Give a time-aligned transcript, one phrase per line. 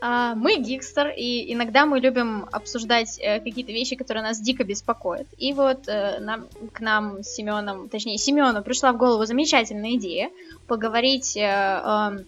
[0.00, 5.26] А, мы Гикстер, и иногда мы любим обсуждать э, какие-то вещи, которые нас дико беспокоят.
[5.38, 10.30] И вот э, нам, к нам с Семеном, точнее, Семену пришла в голову замечательная идея
[10.68, 12.24] поговорить э, э,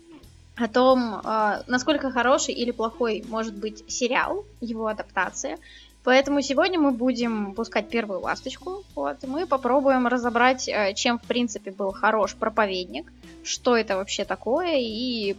[0.56, 1.22] о том,
[1.68, 5.58] насколько хороший или плохой может быть сериал, его адаптация.
[6.04, 8.84] Поэтому сегодня мы будем пускать первую ласточку.
[8.94, 13.10] Вот, мы попробуем разобрать, чем в принципе был хорош проповедник,
[13.42, 15.34] что это вообще такое и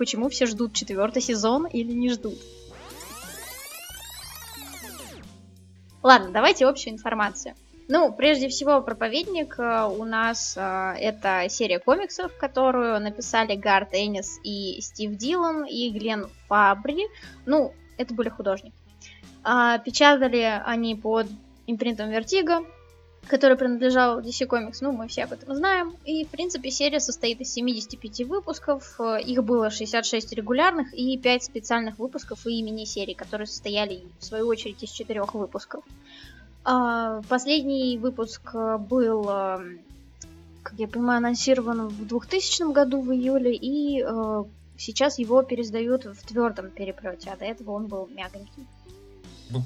[0.00, 2.38] почему все ждут четвертый сезон или не ждут.
[6.02, 7.54] Ладно, давайте общую информацию.
[7.86, 14.40] Ну, прежде всего, проповедник э, у нас э, это серия комиксов, которую написали Гард Эннис
[14.42, 17.06] и Стив Дилан и Глен Фабри.
[17.44, 18.74] Ну, это были художники.
[19.44, 21.26] А, печатали они под
[21.66, 22.66] импринтом Vertigo
[23.26, 25.94] который принадлежал DC Comics, ну, мы все об этом знаем.
[26.04, 29.00] И, в принципе, серия состоит из 75 выпусков.
[29.24, 34.82] Их было 66 регулярных и 5 специальных выпусков и мини-серий, которые состояли, в свою очередь,
[34.82, 35.84] из 4 выпусков.
[36.64, 39.24] А, последний выпуск был,
[40.62, 44.44] как я понимаю, анонсирован в 2000 году в июле, и э,
[44.76, 48.66] сейчас его пересдают в твердом переплете, а до этого он был мягонький.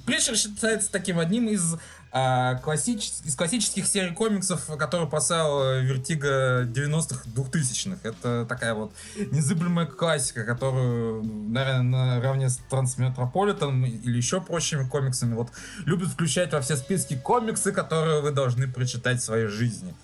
[0.06, 1.76] Preacher считается таким одним из,
[2.12, 3.10] а, классич...
[3.24, 7.98] из классических серий комиксов, которые поставил Vertigo 90-х, 2000-х.
[8.02, 15.50] Это такая вот незыблемая классика, которую, наверное, наравне с Трансметрополитеном или еще прочими комиксами вот
[15.86, 19.94] любят включать во все списки комиксы, которые вы должны прочитать в своей жизни.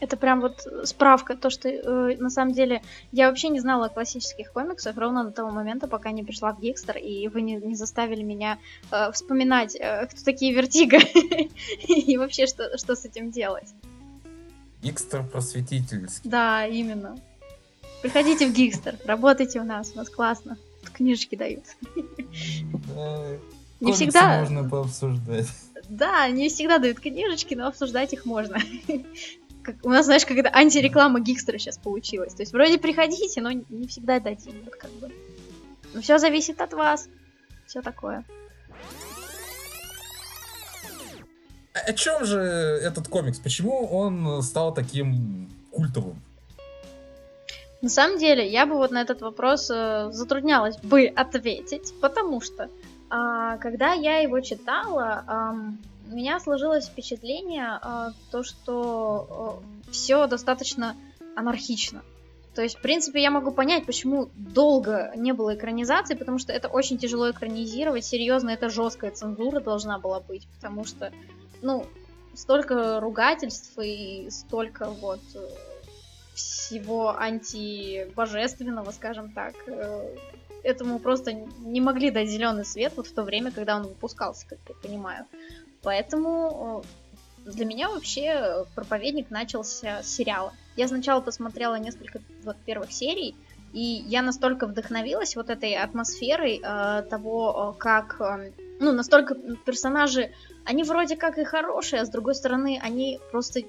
[0.00, 3.88] Это прям вот справка, то, что э, на самом деле я вообще не знала о
[3.90, 7.74] классических комиксах ровно до того момента, пока не пришла в Гикстер, и вы не, не
[7.74, 8.58] заставили меня
[8.90, 10.98] э, вспоминать, э, кто такие Vertigo,
[11.86, 13.68] и вообще, что, что с этим делать.
[14.82, 16.28] Гикстер просветительский.
[16.28, 17.18] Да, именно.
[18.00, 20.56] Приходите в Гикстер, работайте у нас, у нас классно.
[20.94, 21.64] Книжечки дают.
[23.80, 24.40] не всегда...
[24.40, 25.48] можно пообсуждать.
[25.90, 28.56] Да, не всегда дают книжечки, но обсуждать их можно
[29.62, 32.34] как, у нас, знаешь, какая-то антиреклама Гикстера сейчас получилась.
[32.34, 34.54] То есть вроде приходите, но не всегда дадим.
[34.64, 35.10] Вот как бы.
[35.94, 37.08] Но все зависит от вас.
[37.66, 38.24] Все такое.
[41.72, 43.38] О чем же этот комикс?
[43.38, 46.20] Почему он стал таким культовым?
[47.82, 52.64] На самом деле, я бы вот на этот вопрос э, затруднялась бы ответить, потому что
[52.64, 52.68] э,
[53.58, 60.96] когда я его читала, э, у меня сложилось впечатление, э, то, что э, все достаточно
[61.36, 62.02] анархично.
[62.54, 66.68] То есть, в принципе, я могу понять, почему долго не было экранизации, потому что это
[66.68, 68.04] очень тяжело экранизировать.
[68.04, 71.12] Серьезно, это жесткая цензура должна была быть, потому что,
[71.62, 71.86] ну,
[72.34, 75.48] столько ругательств и столько вот э,
[76.34, 80.16] всего антибожественного, скажем так, э,
[80.62, 84.58] этому просто не могли дать зеленый свет вот в то время, когда он выпускался, как
[84.68, 85.26] я понимаю.
[85.82, 86.84] Поэтому
[87.46, 90.52] э, для меня вообще проповедник начался с сериала.
[90.76, 93.34] Я сначала посмотрела несколько вот первых серий,
[93.72, 100.32] и я настолько вдохновилась вот этой атмосферой э, того, э, как, э, ну, настолько персонажи,
[100.64, 103.62] они вроде как и хорошие, а с другой стороны, они просто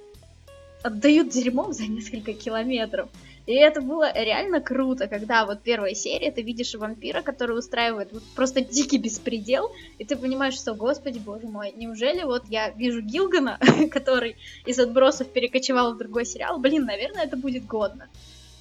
[0.84, 3.10] отдают дерьмом за несколько километров.
[3.48, 8.24] И это было реально круто, когда вот первая серия, ты видишь вампира, который устраивает вот
[8.36, 13.60] просто дикий беспредел, и ты понимаешь, что, господи, боже мой, неужели вот я вижу Гилгана,
[13.92, 18.10] который из отбросов перекочевал в другой сериал, блин, наверное, это будет годно.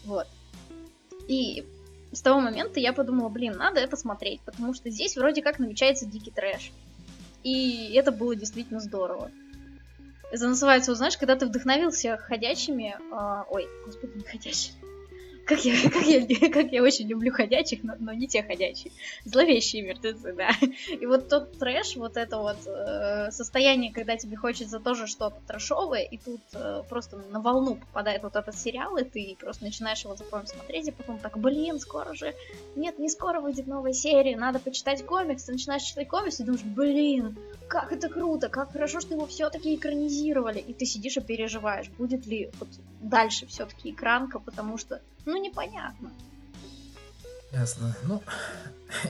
[0.05, 0.27] Вот.
[1.29, 1.65] И
[2.13, 6.07] с того момента я подумала, блин, надо это смотреть, потому что здесь вроде как намечается
[6.07, 6.73] дикий трэш.
[7.45, 9.31] И это было действительно здорово.
[10.31, 12.97] Это называется, вот, знаешь, когда ты вдохновился ходячими...
[13.13, 14.80] Э, ой, господи, не ходячими
[15.45, 18.93] как я, как я, как я очень люблю ходячих, но, но не те ходячие.
[19.25, 20.51] Зловещие мертвецы, да.
[20.89, 26.03] И вот тот трэш, вот это вот э, состояние, когда тебе хочется тоже что-то трэшовое,
[26.03, 30.17] и тут э, просто на волну попадает вот этот сериал, и ты просто начинаешь его
[30.17, 32.35] за смотреть, и потом так, блин, скоро же...
[32.77, 36.65] Нет, не скоро выйдет новая серия, надо почитать комикс, ты начинаешь читать комикс, и думаешь,
[36.65, 37.37] блин,
[37.69, 42.27] как это круто, как хорошо, что его все-таки экранизировали, и ты сидишь и переживаешь, будет
[42.27, 42.69] ли вот
[43.01, 46.11] дальше все-таки экранка, потому что, ну, непонятно.
[47.53, 47.97] Ясно.
[48.05, 48.23] Ну,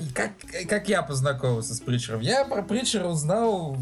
[0.00, 0.32] и как,
[0.69, 2.20] как я познакомился с Притчером?
[2.20, 3.76] Я про Притчера узнал,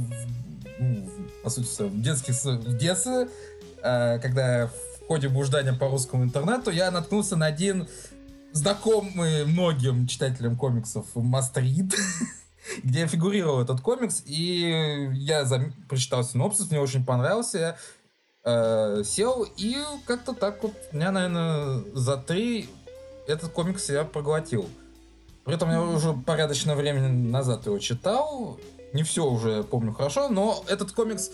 [0.78, 1.10] ну,
[1.44, 3.28] по сути, в, детских, в детстве,
[3.82, 7.88] э, когда в ходе блуждания по русскому интернету я наткнулся на один
[8.52, 11.94] знакомый многим читателям комиксов Мастрид,
[12.82, 15.72] где фигурировал этот комикс, и я зам...
[15.88, 17.78] прочитал синопсис, мне очень понравился,
[18.48, 22.70] э, сел, и как-то так вот, меня, наверное, за три
[23.26, 24.68] этот комикс я проглотил.
[25.44, 28.58] При этом я уже порядочное время назад его читал.
[28.92, 31.30] Не все уже помню хорошо, но этот комикс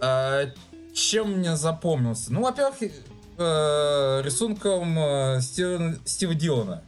[0.00, 0.52] э,
[0.92, 2.32] чем мне запомнился?
[2.32, 6.82] Ну, во-первых, э, рисунком э, Стива, Стива Дилана.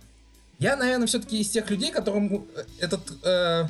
[0.58, 2.46] Я, наверное, все-таки из тех людей, которым
[2.80, 3.66] этот э,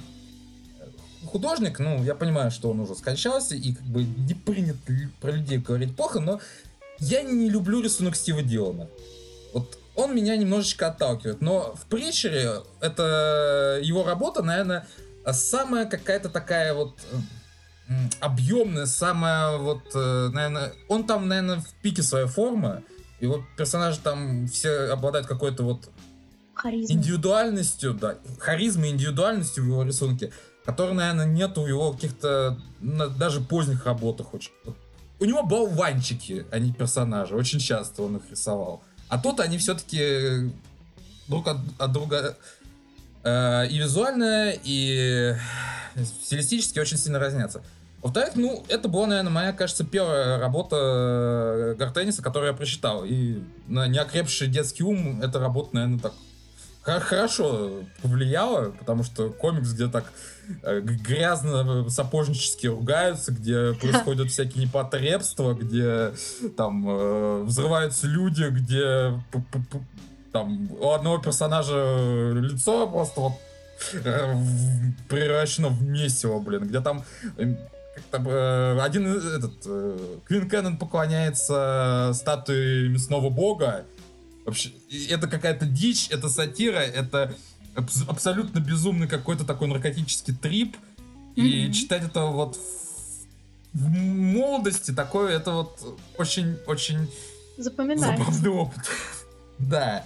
[1.27, 4.79] художник, ну, я понимаю, что он уже скончался, и как бы не принято
[5.21, 6.41] про людей говорить плохо, но
[6.99, 8.89] я не люблю рисунок Стива Дилана.
[9.53, 11.41] Вот он меня немножечко отталкивает.
[11.41, 14.87] Но в Притчере это его работа, наверное,
[15.33, 16.99] самая какая-то такая вот
[18.21, 22.83] объемная, самая вот, э, наверное, он там, наверное, в пике своей формы.
[23.21, 25.91] Его персонажи там все обладают какой-то вот
[26.55, 26.97] Харизма.
[26.97, 30.33] индивидуальностью, да, харизмой, индивидуальностью в его рисунке,
[30.65, 34.33] которой, наверное, нету в его каких-то даже поздних работах.
[34.35, 34.53] Очень.
[35.21, 37.35] У него болванчики, а не персонажи.
[37.35, 38.83] Очень часто он их рисовал.
[39.09, 40.51] А тут они все-таки
[41.29, 42.37] друг от, от друга
[43.23, 45.35] э, и визуально, и
[46.23, 47.63] стилистически очень сильно разнятся.
[48.03, 53.05] Во-вторых, ну, это была, наверное, моя, кажется, первая работа э, Гартениса, которую я прочитал.
[53.05, 56.13] И на неокрепший детский ум эта работа, наверное, так
[56.83, 65.55] хорошо повлияла, потому что комикс, где так э, грязно сапожнически ругаются, где происходят всякие непотребства,
[65.55, 66.13] где
[66.57, 69.21] там э, взрываются люди, где
[70.33, 73.33] там у одного персонажа лицо просто вот
[73.93, 74.35] э,
[75.09, 77.05] превращено в месиво, блин, где там
[77.95, 83.85] как-то один этот Квин Кеннон поклоняется статуе мясного бога,
[84.45, 84.73] Вообще,
[85.09, 87.35] это какая-то дичь, это сатира, это
[87.77, 90.77] абсолютно безумный какой-то такой наркотический трип.
[91.37, 91.73] И mm-hmm.
[91.73, 97.11] читать это вот в, в молодости такое, это вот очень-очень
[97.57, 98.83] забавный опыт.
[99.59, 100.05] да.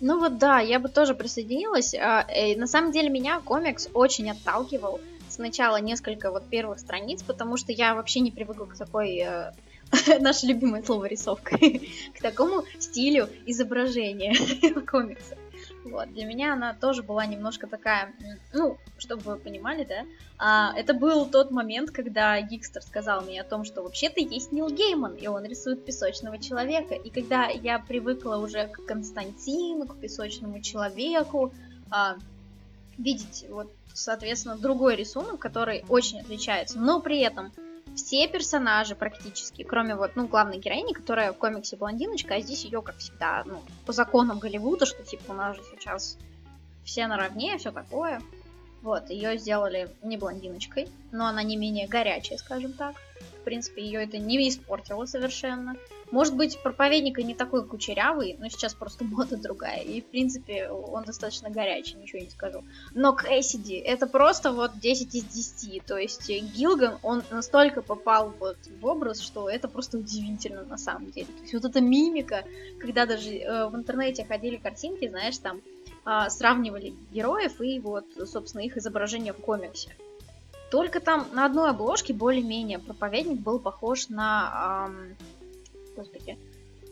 [0.00, 1.94] Ну вот да, я бы тоже присоединилась.
[1.94, 5.00] А, э, на самом деле меня комикс очень отталкивал.
[5.28, 9.52] Сначала несколько вот первых страниц, потому что я вообще не привыкла к такой э,
[10.20, 11.58] наше любимое слово рисовка,
[12.18, 14.34] к такому стилю изображения
[14.86, 15.36] комикса.
[15.90, 18.12] Вот, для меня она тоже была немножко такая,
[18.52, 20.04] ну, чтобы вы понимали, да,
[20.38, 24.68] а, это был тот момент, когда Гикстер сказал мне о том, что вообще-то есть Нил
[24.68, 26.94] Гейман, и он рисует песочного человека.
[26.94, 31.52] И когда я привыкла уже к Константину, к песочному человеку,
[31.90, 32.16] а,
[32.98, 37.52] видеть вот, соответственно, другой рисунок, который очень отличается, но при этом
[37.96, 42.82] все персонажи практически, кроме вот, ну, главной героини, которая в комиксе блондиночка, а здесь ее,
[42.82, 46.16] как всегда, ну, по законам Голливуда, что, типа, у нас же сейчас
[46.84, 48.22] все наравне, все такое.
[48.82, 52.94] Вот, ее сделали не блондиночкой, но она не менее горячая, скажем так.
[53.40, 55.74] В принципе, ее это не испортило совершенно.
[56.10, 59.80] Может быть, проповедник и не такой кучерявый, но сейчас просто мода другая.
[59.80, 62.64] И, в принципе, он достаточно горячий, ничего не скажу.
[62.94, 65.84] Но Кэссиди, это просто вот 10 из 10.
[65.84, 71.10] То есть Гилган, он настолько попал вот в образ, что это просто удивительно на самом
[71.10, 71.26] деле.
[71.26, 72.44] То есть вот эта мимика,
[72.78, 75.60] когда даже э, в интернете ходили картинки, знаешь, там
[76.04, 79.90] э, сравнивали героев и вот, собственно, их изображение в комиксе.
[80.70, 84.88] Только там на одной обложке более-менее проповедник был похож на...
[84.88, 85.16] Эм,
[85.96, 86.38] господи,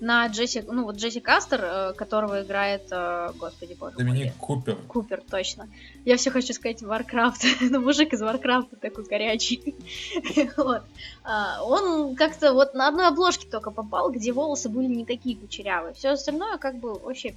[0.00, 4.34] на Джесси, ну вот Джесси Кастер, э, которого играет, э, господи боже Доминик мой.
[4.38, 4.76] Купер.
[4.88, 5.68] Купер, точно.
[6.04, 9.74] Я все хочу сказать Варкрафт, но мужик из Варкрафта такой горячий.
[10.56, 10.82] вот.
[11.22, 15.94] А, он как-то вот на одной обложке только попал, где волосы были не такие кучерявые.
[15.94, 17.34] Все остальное как бы вообще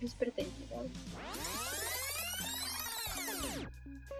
[0.00, 0.52] без претензий.
[0.70, 0.76] Да?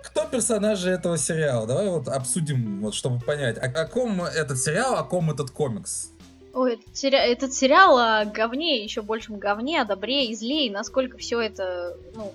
[0.02, 1.66] Кто персонажи этого сериала?
[1.66, 6.11] Давай вот обсудим, вот, чтобы понять, о, о ком этот сериал, о ком этот комикс.
[6.56, 7.18] Ой, этот, сери...
[7.18, 11.98] этот сериал о говне, еще большем говне, о добре и зле, и насколько все это,
[12.14, 12.32] ну,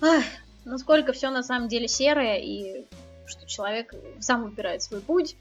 [0.00, 0.24] ах,
[0.64, 2.86] насколько все на самом деле серое, и
[3.26, 5.36] что человек сам выбирает свой путь.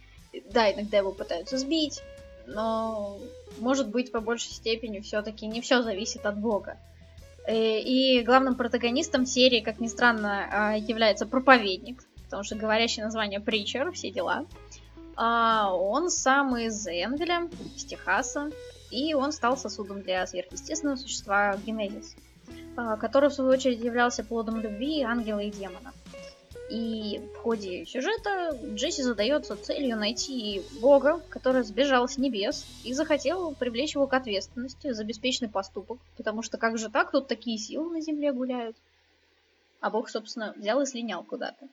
[0.51, 2.01] Да, иногда его пытаются сбить,
[2.45, 3.17] но,
[3.59, 6.77] может быть, по большей степени все-таки не все зависит от Бога.
[7.47, 13.39] Э, и главным протагонистом серии, как ни странно, а, является проповедник, потому что говорящее название
[13.39, 14.45] Притчер, все дела.
[15.17, 18.51] А, он сам из Энвеля, из Техаса,
[18.91, 22.15] и он стал сосудом для сверхъестественного существа Генезис,
[22.75, 25.91] а, который в свою очередь являлся плодом любви ангела и демона.
[26.69, 33.55] И в ходе сюжета Джесси задается целью найти Бога, который сбежал с небес и захотел
[33.55, 37.89] привлечь его к ответственности за беспечный поступок, потому что как же так, тут такие силы
[37.91, 38.75] на земле гуляют.
[39.79, 41.67] А Бог, собственно, взял и слинял куда-то.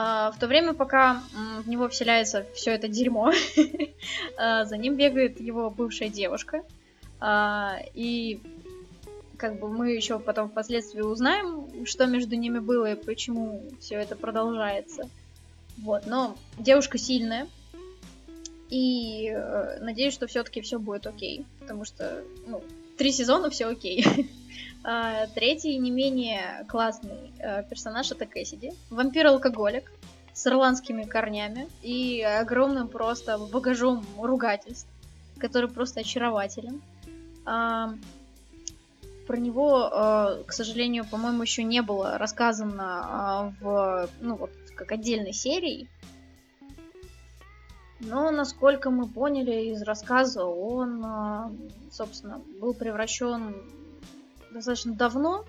[0.00, 1.22] А, в то время, пока
[1.64, 3.32] в него вселяется все это дерьмо,
[4.38, 6.62] а, за ним бегает его бывшая девушка.
[7.18, 8.40] А, и
[9.36, 14.14] как бы мы еще потом впоследствии узнаем, что между ними было и почему все это
[14.14, 15.10] продолжается.
[15.78, 17.48] Вот, но девушка сильная,
[18.70, 22.62] и э, надеюсь, что все-таки все будет окей, потому что, ну,
[22.98, 24.04] три сезона все окей.
[24.84, 29.90] а, третий не менее классный э, персонаж это Кэссиди, вампир-алкоголик
[30.34, 34.88] с ирландскими корнями и огромным просто багажом ругательств,
[35.38, 36.82] который просто очарователен.
[37.46, 37.94] А,
[39.26, 44.92] про него, э, к сожалению, по-моему, еще не было рассказано э, в, ну вот, как
[44.92, 45.88] отдельной серии.
[48.00, 51.50] Но, насколько мы поняли из рассказа, он, э,
[51.90, 53.56] собственно, был превращен
[54.52, 55.44] достаточно давно,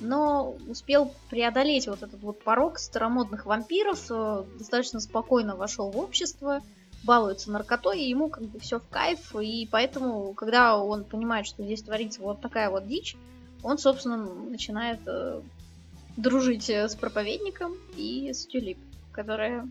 [0.00, 6.60] но успел преодолеть вот этот вот порог старомодных вампиров, э, достаточно спокойно вошел в общество,
[7.04, 11.62] балуется наркотой, и ему как бы все в кайф, и поэтому, когда он понимает, что
[11.62, 13.16] здесь творится вот такая вот дичь,
[13.62, 15.40] он, собственно, начинает э,
[16.16, 18.78] дружить э, с проповедником и с Тюлип,
[19.12, 19.68] которая,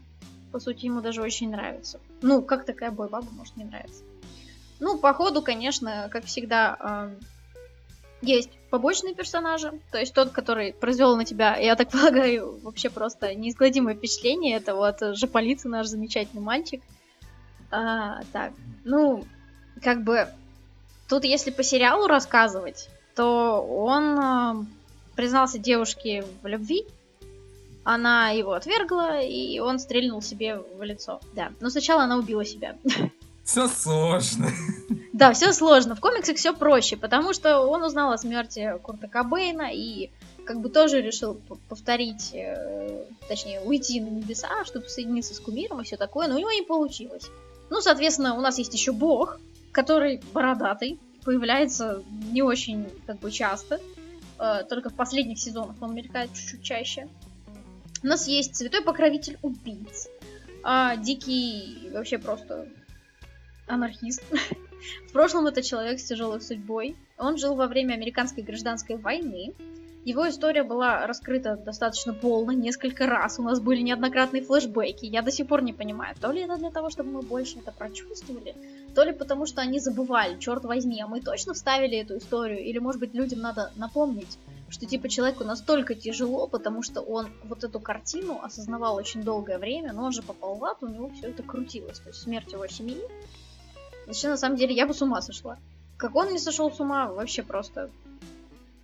[0.51, 1.99] по сути, ему даже очень нравится.
[2.21, 4.03] Ну, как такая бой-баба может не нравиться.
[4.79, 7.09] Ну, по ходу, конечно, как всегда,
[8.21, 13.33] есть побочные персонажи, то есть тот, который произвел на тебя, я так полагаю, вообще просто
[13.35, 16.81] неизгладимое впечатление, это вот Жополица, наш замечательный мальчик.
[17.69, 18.53] А, так,
[18.85, 19.25] ну,
[19.83, 20.27] как бы,
[21.09, 24.65] тут если по сериалу рассказывать, то он э,
[25.15, 26.85] признался девушке в любви,
[27.87, 31.21] она его отвергла, и он стрельнул себе в лицо.
[31.33, 32.75] Да, но сначала она убила себя.
[33.45, 34.49] Все сложно.
[35.13, 35.95] Да, все сложно.
[35.95, 40.09] В комиксах все проще, потому что он узнал о смерти Курта Кобейна и
[40.45, 41.39] как бы тоже решил
[41.69, 46.39] повторить, э, точнее, уйти на небеса, чтобы соединиться с кумиром и все такое, но у
[46.39, 47.27] него не получилось.
[47.69, 49.39] Ну, соответственно, у нас есть еще бог,
[49.71, 53.79] который бородатый, появляется не очень как бы часто,
[54.39, 57.07] э, только в последних сезонах он мелькает чуть-чуть чаще.
[58.03, 60.07] У нас есть святой покровитель убийц,
[60.63, 62.67] а дикий вообще просто
[63.67, 64.23] анархист.
[65.09, 66.95] В прошлом это человек с тяжелой судьбой.
[67.17, 69.53] Он жил во время американской гражданской войны,
[70.07, 73.39] его история была раскрыта достаточно полно, несколько раз.
[73.39, 75.03] У нас были неоднократные флешбеки.
[75.03, 77.73] Я до сих пор не понимаю, то ли это для того, чтобы мы больше это
[77.73, 78.55] прочувствовали,
[78.95, 82.63] то ли потому, что они забывали, черт возьми, а мы точно вставили эту историю.
[82.63, 84.37] Или, может быть, людям надо напомнить,
[84.69, 89.93] что типа человеку настолько тяжело, потому что он вот эту картину осознавал очень долгое время,
[89.93, 91.99] но он же попал в ад, у него все это крутилось.
[91.99, 93.01] То есть смерть его семьи.
[94.05, 95.57] Вообще, на самом деле, я бы с ума сошла.
[95.97, 97.89] Как он не сошел с ума, вообще просто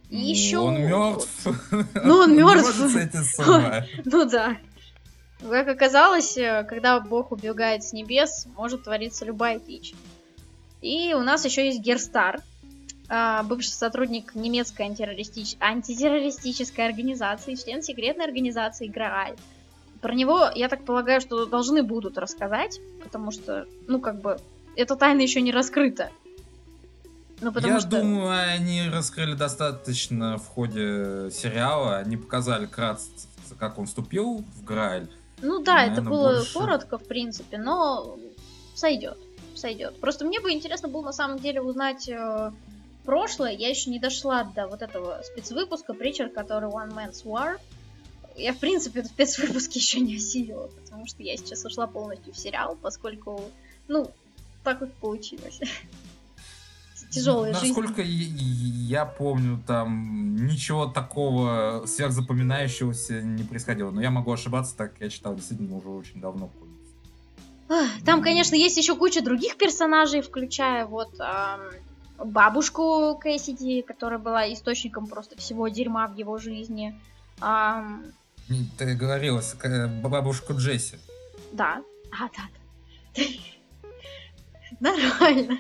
[0.10, 0.60] и еще...
[0.60, 1.48] Он мертв.
[2.04, 2.80] Ну, он мертв.
[4.06, 4.58] Ну да.
[5.42, 9.94] Как оказалось, э, когда Бог убегает с небес, может твориться любая дичь.
[10.82, 12.42] И у нас еще есть Герстар,
[13.44, 15.56] бывший сотрудник немецкой антитеррористич...
[15.60, 19.36] антитеррористической организации, член секретной организации Грааль.
[20.02, 24.38] Про него, я так полагаю, что должны будут рассказать, потому что, ну, как бы,
[24.76, 26.10] эта тайна еще не раскрыта.
[27.42, 27.90] Ну, потому Я что...
[27.90, 31.98] думаю, они раскрыли достаточно в ходе сериала.
[31.98, 33.04] Они показали кратко,
[33.60, 35.08] как он вступил в Грааль.
[35.42, 36.54] Ну да, Наверное, это было больше...
[36.54, 38.18] коротко, в принципе, но
[38.76, 39.18] сойдет.
[39.56, 40.00] Сойдет.
[40.00, 42.52] Просто мне бы интересно было на самом деле узнать э,
[43.06, 43.52] прошлое.
[43.52, 47.60] Я еще не дошла до вот этого спецвыпуска Притчер, который One Man's War.
[48.36, 52.38] Я, в принципе, этот спецвыпуск еще не осилила, потому что я сейчас ушла полностью в
[52.38, 53.42] сериал, поскольку,
[53.88, 54.12] ну,
[54.64, 55.60] так вот получилось.
[57.14, 57.68] тяжелая жизнь.
[57.68, 63.92] Насколько я помню, там ничего такого сверхзапоминающегося не происходило.
[63.92, 66.50] Но я могу ошибаться, так я читал действительно уже очень давно.
[68.06, 71.62] Там, конечно, есть еще куча других персонажей, включая вот эм,
[72.18, 77.00] бабушку Кэссиди, которая была источником просто всего дерьма в его жизни.
[77.42, 78.14] Эм...
[78.78, 79.42] Ты говорила,
[80.04, 80.98] бабушку Джесси.
[81.52, 81.82] Да.
[82.12, 82.44] А, да,
[83.16, 83.24] да.
[84.80, 85.60] Нормально.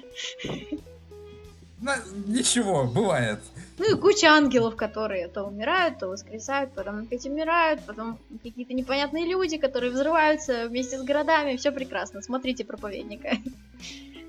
[2.27, 3.39] Ничего, бывает.
[3.77, 9.25] Ну и куча ангелов, которые то умирают, то воскресают, потом опять умирают, потом какие-то непонятные
[9.25, 11.57] люди, которые взрываются вместе с городами.
[11.57, 12.21] Все прекрасно.
[12.21, 13.37] Смотрите проповедника.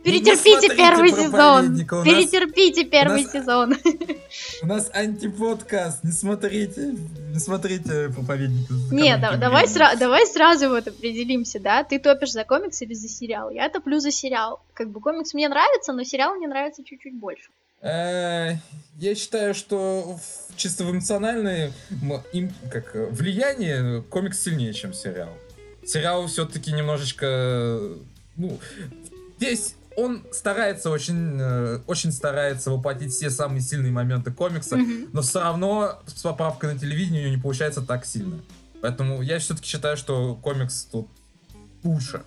[0.05, 1.77] Перетерпите первый сезон.
[2.05, 3.75] Перетерпите первый сезон.
[4.63, 6.05] У нас антиподкаст.
[6.05, 6.95] Не смотрите,
[7.33, 8.75] не смотрите проповедника.
[8.93, 11.85] Нет, давай, сра- давай сразу вот определимся, да?
[11.85, 13.51] Ты топишь за комикс или за сериал?
[13.51, 14.61] Я топлю за сериал.
[14.75, 17.49] Как бы комикс мне нравится, но сериал мне нравится чуть-чуть больше.
[17.81, 18.57] Э,
[18.99, 20.19] я считаю, что
[20.57, 21.73] чисто в эмоциональное
[22.33, 25.31] им, как, влияние комикс сильнее, чем сериал.
[25.87, 27.81] Сериал все-таки немножечко...
[28.37, 28.59] Ну,
[29.39, 35.11] здесь он старается очень, э, очень старается воплотить все самые сильные моменты комикса, mm-hmm.
[35.13, 38.41] но все равно с поправкой на телевидение у него не получается так сильно.
[38.81, 41.09] Поэтому я все-таки считаю, что комикс тут
[41.83, 42.23] лучше.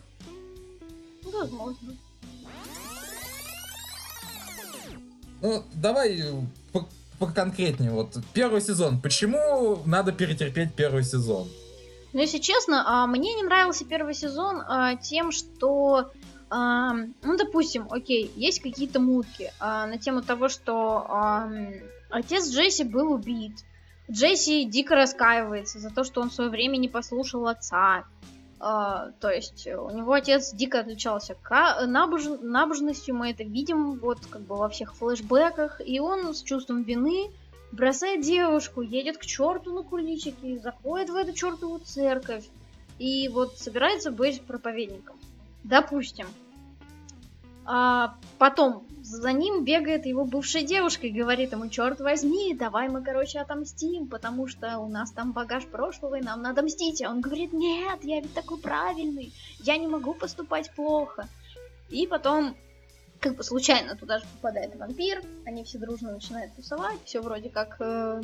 [1.24, 1.95] Возможно.
[5.41, 6.24] Ну, давай
[7.19, 7.91] поконкретнее.
[7.91, 9.01] Вот первый сезон.
[9.01, 11.47] Почему надо перетерпеть первый сезон?
[12.13, 16.12] Ну, если честно, а, мне не нравился первый сезон а, тем, что
[16.49, 21.05] ну, допустим, окей, есть какие-то мутки а, на тему того, что
[22.09, 23.53] отец Джесси был убит.
[24.09, 28.05] Джесси дико раскаивается за то, что он в свое время не послушал отца.
[28.59, 31.35] А, то есть у него отец дико отличался
[31.85, 32.23] набож...
[32.41, 37.29] набожностью, мы это видим вот как бы во всех флешбеках, и он с чувством вины
[37.71, 42.45] бросает девушку, едет к черту на куличики, заходит в эту чертову церковь
[42.97, 45.17] и вот собирается быть проповедником.
[45.67, 46.27] Допустим.
[47.65, 53.03] А потом за ним бегает его бывшая девушка и говорит ему, черт возьми, давай мы,
[53.03, 57.01] короче, отомстим, потому что у нас там багаж прошлого, и нам надо мстить.
[57.01, 61.27] А он говорит, нет, я ведь такой правильный, я не могу поступать плохо.
[61.89, 62.55] И потом,
[63.19, 67.75] как бы случайно туда же попадает вампир, они все дружно начинают тусовать, все вроде как
[67.79, 68.21] э,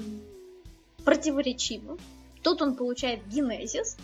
[1.03, 1.97] противоречиво.
[2.41, 3.97] Тут он получает генезис,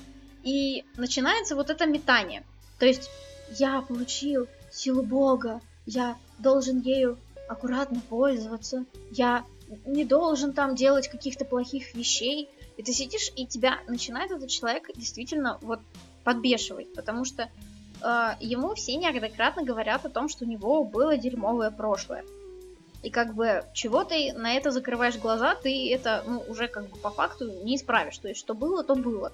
[0.43, 2.43] и начинается вот это метание.
[2.77, 3.09] То есть
[3.57, 9.45] я получил силу Бога, я должен ею аккуратно пользоваться, я
[9.85, 12.49] не должен там делать каких-то плохих вещей.
[12.77, 15.79] И ты сидишь, и тебя начинает этот человек действительно вот
[16.23, 17.49] подбешивать, потому что
[18.01, 22.23] э, ему все неоднократно говорят о том, что у него было дерьмовое прошлое.
[23.01, 26.97] И как бы чего ты на это закрываешь глаза, ты это, ну, уже как бы
[26.97, 28.17] по факту не исправишь.
[28.17, 29.31] То есть, что было, то было.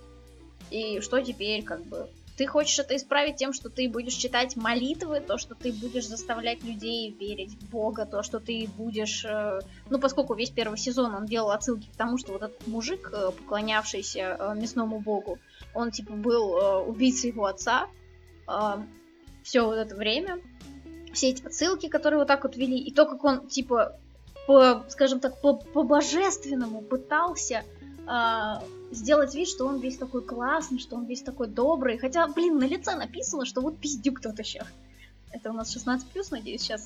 [0.70, 5.22] И что теперь, как бы, ты хочешь это исправить тем, что ты будешь читать молитвы,
[5.22, 9.24] то, что ты будешь заставлять людей верить в Бога, то, что ты будешь...
[9.24, 13.10] Э, ну, поскольку весь первый сезон он делал отсылки к тому, что вот этот мужик,
[13.14, 15.40] э, поклонявшийся э, мясному богу,
[15.74, 17.88] он, типа, был убийцей его отца.
[19.44, 20.40] Все вот это время.
[21.14, 23.98] Все эти отсылки, которые вот так вот вели, и то, как он, типа,
[24.48, 27.64] по, скажем так, по-божественному пытался
[28.92, 31.98] сделать вид, что он весь такой классный, что он весь такой добрый.
[31.98, 34.64] Хотя, блин, на лице написано, что вот пиздюк тот еще.
[35.32, 36.86] Это у нас 16 плюс, надеюсь, сейчас.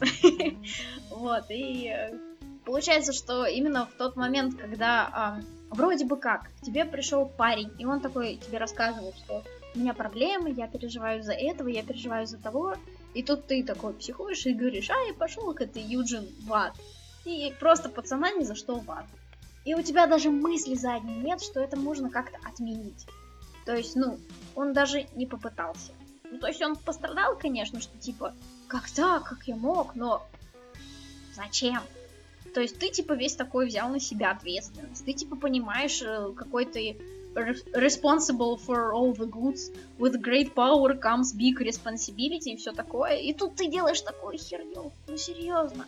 [1.12, 2.18] Вот, и э,
[2.66, 7.86] получается, что именно в тот момент, когда вроде бы как к тебе пришел парень, и
[7.86, 9.44] он такой тебе рассказывает, что
[9.76, 12.76] у меня проблемы, я переживаю за этого, я переживаю за того,
[13.14, 16.74] и тут ты такой психуешь и говоришь, ай, пошел-ка ты, Юджин, в ад.
[17.26, 19.06] И просто пацана ни за что в ад.
[19.70, 23.06] И у тебя даже мысли задней нет, что это можно как-то отменить.
[23.66, 24.18] То есть, ну,
[24.56, 25.92] он даже не попытался.
[26.32, 28.34] Ну, то есть он пострадал, конечно, что типа,
[28.68, 30.26] как так, как я мог, но
[31.36, 31.84] зачем?
[32.56, 35.06] То есть ты типа весь такой взял на себя ответственность.
[35.06, 36.98] Ты типа понимаешь, э, какой ты
[37.76, 43.18] responsible for all the goods, with great power comes big responsibility и все такое.
[43.18, 44.92] И тут ты делаешь такую херню.
[45.08, 45.86] Ну серьезно.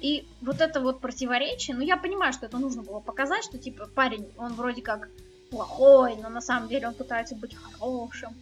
[0.00, 3.88] И вот это вот противоречие, ну я понимаю, что это нужно было показать, что типа
[3.94, 5.08] парень, он вроде как
[5.50, 8.34] плохой, но на самом деле он пытается быть хорошим.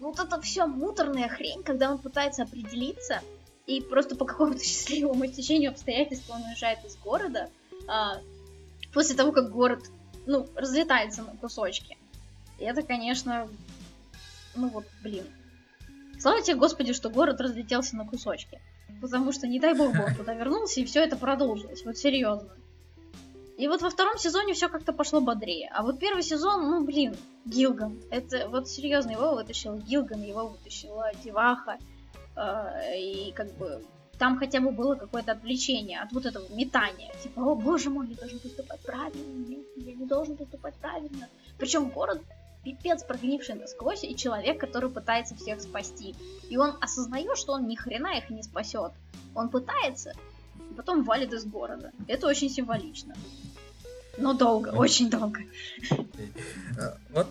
[0.00, 3.20] Вот это все муторная хрень, когда он пытается определиться,
[3.66, 7.50] и просто по какому-то счастливому течению обстоятельств он уезжает из города,
[7.86, 8.18] а,
[8.92, 9.84] после того, как город,
[10.26, 11.96] ну, разлетается на кусочки.
[12.58, 13.48] И это, конечно,
[14.54, 15.24] ну вот, блин.
[16.18, 18.60] Слава тебе, Господи, что город разлетелся на кусочки.
[19.00, 21.84] Потому что, не дай бог, бы он туда вернулся, и все это продолжилось.
[21.84, 22.48] Вот серьезно.
[23.56, 25.68] И вот во втором сезоне все как-то пошло бодрее.
[25.74, 28.00] А вот первый сезон, ну блин, Гилган.
[28.10, 31.78] Это вот серьезно, его вытащил Гилган, его вытащила Деваха.
[32.36, 33.82] Э, и как бы
[34.18, 37.12] там хотя бы было какое-то отвлечение от вот этого метания.
[37.22, 41.28] Типа, о боже мой, я должен поступать правильно, нет, я не должен поступать правильно.
[41.58, 42.22] Причем город
[42.64, 46.14] пипец прогнивший насквозь и человек, который пытается всех спасти.
[46.48, 48.92] И он осознает, что он ни хрена их не спасет.
[49.34, 50.12] Он пытается,
[50.70, 51.92] и потом валит из города.
[52.06, 53.14] Это очень символично.
[54.16, 55.40] Но долго, очень долго.
[56.76, 57.28] Э, вот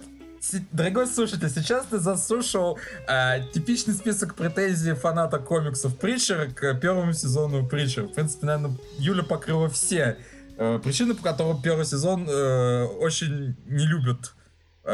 [0.72, 7.68] Дорогой слушатель, сейчас ты заслушал э, типичный список претензий фаната комиксов Притчера к первому сезону
[7.68, 8.06] Притчера.
[8.06, 10.18] В принципе, наверное, Юля покрыла все
[10.58, 14.36] э, причины, по которым первый сезон э, очень не любят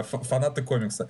[0.01, 1.10] фанаты комикса.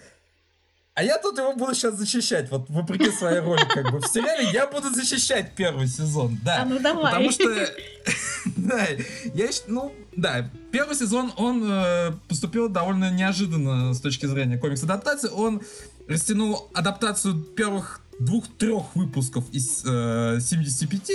[0.96, 4.52] А я тут его буду сейчас защищать, вот вопреки своей роли, как бы в сериале
[4.52, 6.62] я буду защищать первый сезон, да.
[6.62, 7.12] А ну давай.
[7.12, 7.46] Потому что,
[8.58, 8.88] да,
[9.34, 15.64] я, ну, да, первый сезон, он э, поступил довольно неожиданно с точки зрения комикс-адаптации, он
[16.08, 21.12] растянул адаптацию первых двух-трех выпусков из э, 75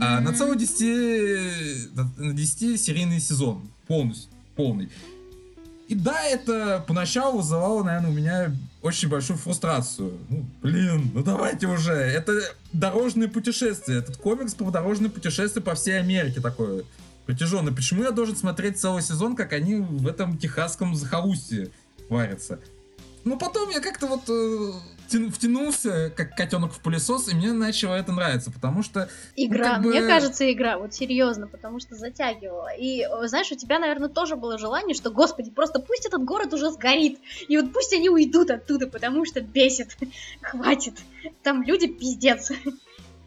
[0.00, 3.68] а, на целый 10, на 10 серийный сезон.
[3.86, 4.88] Полностью, полный.
[5.88, 10.18] И да, это поначалу вызывало, наверное, у меня очень большую фрустрацию.
[10.28, 11.92] Ну, блин, ну давайте уже.
[11.92, 12.32] Это
[12.72, 13.98] дорожное путешествие.
[13.98, 16.84] Этот комикс про дорожное путешествие по всей Америке такое
[17.26, 17.72] протяженное.
[17.72, 21.70] Почему я должен смотреть целый сезон, как они в этом техасском захолустье
[22.08, 22.58] варятся?
[23.24, 24.72] Ну, потом я как-то вот э,
[25.08, 29.08] втянулся, как котенок в пылесос, и мне начало это нравиться, потому что...
[29.36, 29.88] Ну, игра, ну, как бы...
[29.90, 32.74] мне кажется, игра, вот серьезно, потому что затягивала.
[32.76, 36.70] И, знаешь, у тебя, наверное, тоже было желание, что, господи, просто пусть этот город уже
[36.70, 39.96] сгорит, и вот пусть они уйдут оттуда, потому что бесит.
[40.42, 40.94] Хватит.
[41.42, 42.50] Там люди пиздец.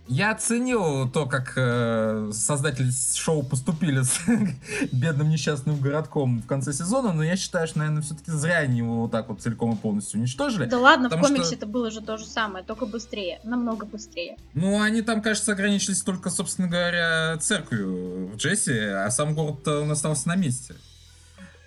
[0.07, 4.19] Я оценил то, как э, создатели шоу поступили с
[4.91, 9.01] бедным несчастным городком в конце сезона, но я считаю, что, наверное, все-таки зря они его
[9.01, 10.65] вот так вот целиком и полностью уничтожили.
[10.65, 11.55] Да ладно, в комиксе что...
[11.55, 14.37] это было же то же самое, только быстрее, намного быстрее.
[14.53, 19.89] Ну, они там, кажется, ограничились только, собственно говоря, церковью в Джесси, а сам город он
[19.89, 20.75] остался на месте.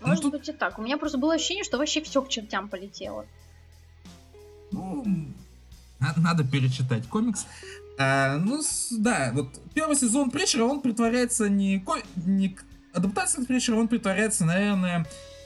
[0.00, 0.40] Ну, Может ну, тут...
[0.40, 0.78] быть и так.
[0.78, 3.26] У меня просто было ощущение, что вообще все к чертям полетело.
[4.70, 5.04] Ну,
[6.16, 7.46] надо перечитать комикс.
[7.98, 11.84] А, ну, да, вот первый сезон Притчера, он притворяется не,
[12.16, 12.56] не
[12.92, 15.04] адаптация Притчера, он притворяется, наверное,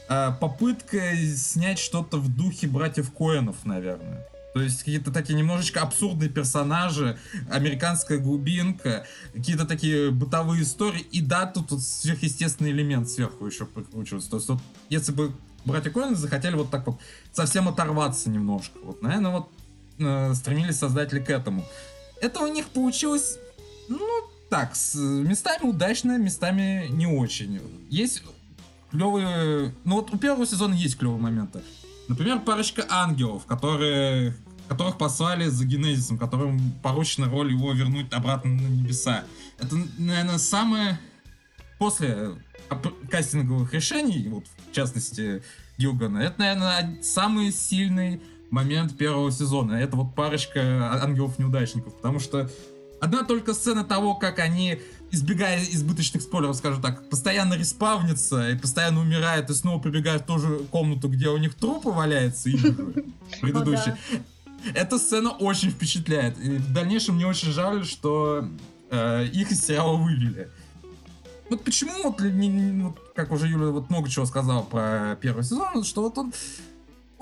[0.09, 4.27] а, попыткой снять что-то в духе братьев Коэнов, наверное.
[4.53, 7.19] То есть какие-то такие немножечко абсурдные персонажи,
[7.51, 11.01] американская глубинка, какие-то такие бытовые истории.
[11.01, 14.31] И да, тут, тут сверхъестественный элемент сверху еще прикручивается.
[14.31, 14.61] То есть вот,
[14.91, 15.33] если бы
[15.65, 17.01] братья Коэны захотели вот так вот
[17.33, 19.49] совсем оторваться немножко, вот, наверное, вот
[19.99, 21.65] э, стремились создатели к этому.
[22.23, 23.37] Это у них получилось,
[23.89, 23.99] ну,
[24.49, 27.61] так, с местами удачно, местами не очень.
[27.91, 28.23] Есть
[28.93, 29.75] клевые...
[29.85, 31.63] Ну вот у первого сезона есть клевые моменты.
[32.07, 34.37] Например, парочка ангелов, которые
[34.69, 39.25] которых послали за Генезисом, которым поручена роль его вернуть обратно на небеса.
[39.59, 40.99] Это, наверное, самое
[41.79, 42.37] после
[43.11, 45.43] кастинговых решений, вот в частности
[45.77, 49.73] Гилгана, это, наверное, самый сильный момент первого сезона.
[49.73, 52.49] Это вот парочка ангелов-неудачников, потому что
[53.01, 54.79] одна только сцена того, как они,
[55.11, 60.38] избегая избыточных спойлеров, скажем так, постоянно респавнятся и постоянно умирают, и снова прибегают в ту
[60.38, 62.57] же комнату, где у них трупы валяются, и
[63.41, 63.97] предыдущие.
[64.75, 66.38] Эта сцена очень впечатляет.
[66.38, 68.49] И в дальнейшем мне очень жаль, что
[68.91, 70.51] э, их из сериала вывели.
[71.49, 75.85] Вот почему, вот, не, вот, как уже Юля вот много чего сказала про первый сезон,
[75.85, 76.33] что вот он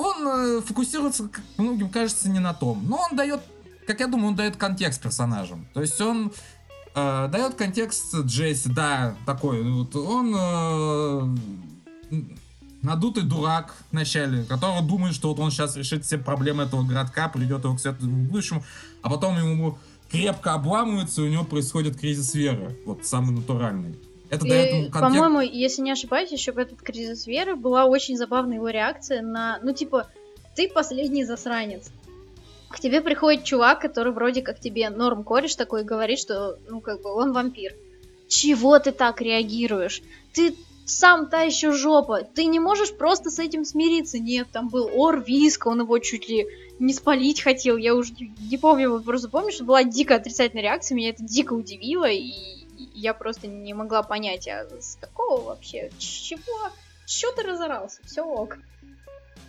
[0.00, 2.84] он э, фокусируется, как многим кажется, не на том.
[2.88, 3.40] Но он дает,
[3.86, 5.66] как я думаю, он дает контекст персонажам.
[5.74, 6.32] То есть он
[6.94, 9.62] э, дает контекст Джесси, да, такой.
[9.62, 11.36] Вот он э,
[12.82, 17.64] надутый дурак вначале, который думает, что вот он сейчас решит все проблемы этого городка, придет
[17.64, 18.64] его к светлому будущему,
[19.02, 19.78] а потом ему
[20.10, 23.96] крепко обламывается, и у него происходит кризис веры, вот самый натуральный.
[24.30, 24.92] Это и, контекст...
[24.92, 29.58] По-моему, если не ошибаюсь, еще в этот кризис веры была очень забавная его реакция на,
[29.62, 30.08] ну типа,
[30.54, 31.90] ты последний засранец.
[32.68, 37.02] К тебе приходит чувак, который вроде как тебе норм кореш такой говорит, что, ну как
[37.02, 37.74] бы, он вампир.
[38.28, 40.02] Чего ты так реагируешь?
[40.32, 42.22] Ты сам та еще жопа.
[42.22, 44.18] Ты не можешь просто с этим смириться.
[44.18, 46.46] Нет, там был Ор Виска, он его чуть ли
[46.78, 47.76] не спалить хотел.
[47.76, 51.24] Я уже не, не помню, вот просто помню, что была дико отрицательная реакция, меня это
[51.24, 52.59] дико удивило, и
[53.00, 56.70] я просто не могла понять, а с какого вообще, чего,
[57.06, 58.58] что ты разорался, все ок.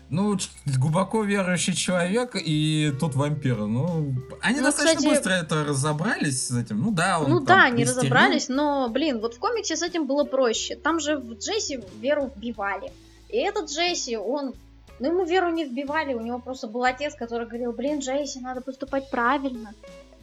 [0.10, 3.60] Ну, глубоко верующий человек и тот вампир.
[3.60, 6.82] Ну, они ну, достаточно кстати, быстро это разобрались с этим.
[6.82, 10.26] Ну да, он Ну да, они разобрались, но, блин, вот в комиксе с этим было
[10.26, 10.76] проще.
[10.76, 12.92] Там же в Джесси веру вбивали.
[13.30, 14.54] И этот Джесси, он...
[15.00, 18.60] Ну, ему веру не вбивали, у него просто был отец, который говорил, блин, Джесси, надо
[18.60, 19.74] поступать правильно.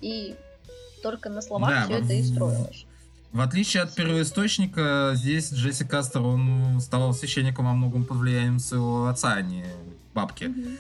[0.03, 0.37] И
[1.03, 2.85] только на словах да, все это и строилось.
[3.33, 9.07] В отличие от первоисточника, здесь Джесси Кастер, он стал священником во многом под влиянием своего
[9.07, 9.65] отца, а не
[10.15, 10.45] бабки.
[10.45, 10.79] Mm-hmm.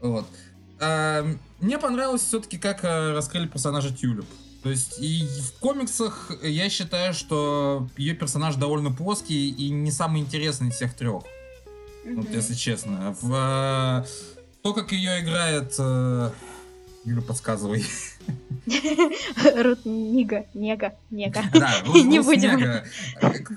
[0.00, 0.26] Вот.
[0.80, 1.26] А,
[1.60, 4.24] мне понравилось все-таки, как э, раскрыли персонажа Тюлип.
[4.62, 10.22] То есть и в комиксах я считаю, что ее персонаж довольно плоский и не самый
[10.22, 11.22] интересный из всех трех.
[12.04, 12.16] Mm-hmm.
[12.16, 13.14] Вот, если честно.
[13.20, 14.06] В,
[14.62, 15.74] то, как ее играет...
[15.78, 16.30] Э,
[17.04, 17.84] Юля, подсказывай.
[18.66, 21.42] Рут Нига, Нега, Нега.
[21.52, 22.56] Да, Рут, не будем.
[22.56, 22.84] Нега,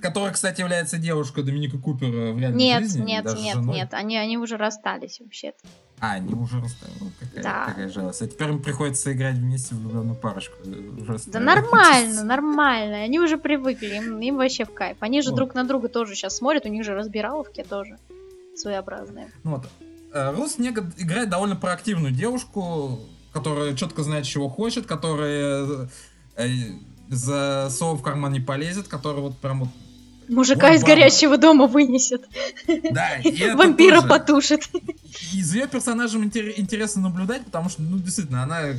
[0.02, 3.06] которая, кстати, является девушкой Доминика Купера в реальной нет, жизни.
[3.06, 5.58] Нет, нет, нет, нет, они, они уже расстались вообще-то.
[6.00, 6.96] А, они уже расстались.
[7.20, 7.65] Какая, да.
[7.65, 8.22] какая жалость.
[8.22, 10.56] А теперь им приходится играть вместе в влюбленную парочку.
[11.02, 11.34] Ужасно.
[11.34, 12.98] Да нормально, нормально.
[12.98, 14.98] Они уже привыкли, им, им вообще в кайф.
[15.00, 15.38] Они же вот.
[15.38, 17.98] друг на друга тоже сейчас смотрят, у них же разбираловки тоже
[18.56, 19.32] своеобразные.
[19.43, 19.67] Ну вот.
[20.13, 23.00] Э, Рус Нега играет довольно проактивную девушку,
[23.38, 25.88] которая четко знает, чего хочет, которая
[26.38, 26.47] э,
[27.10, 29.69] за сову в карман не полезет, который вот прям вот
[30.30, 32.28] Мужика из горящего дома вынесет.
[32.91, 33.12] Да,
[33.56, 34.69] Вампира потушит.
[35.34, 38.73] И за ее персонажем интересно наблюдать, потому что, ну, действительно, она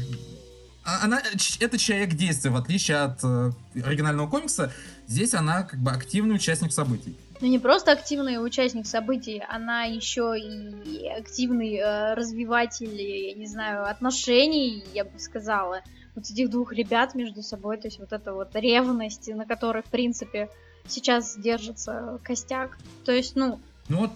[0.85, 1.21] а, она,
[1.61, 3.53] это человек действия, в отличие от э,
[3.85, 4.73] оригинального комикса.
[5.07, 7.14] Здесь она как бы активный участник событий.
[7.40, 13.88] Ну не просто активный участник событий, она еще и активный э, развиватель, я не знаю,
[13.88, 15.83] отношений, я бы сказала.
[16.16, 19.90] Вот этих двух ребят между собой, то есть вот эта вот ревность, на которой, в
[19.90, 20.48] принципе,
[20.88, 22.77] сейчас держится костяк.
[23.05, 23.61] То есть, ну...
[23.88, 24.11] Ну вот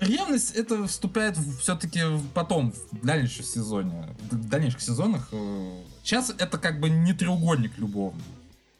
[0.00, 2.00] ревность это вступает все-таки
[2.32, 5.28] потом, в дальнейшем сезоне, в дальнейших сезонах.
[5.32, 8.24] Э, сейчас это как бы не треугольник любовный.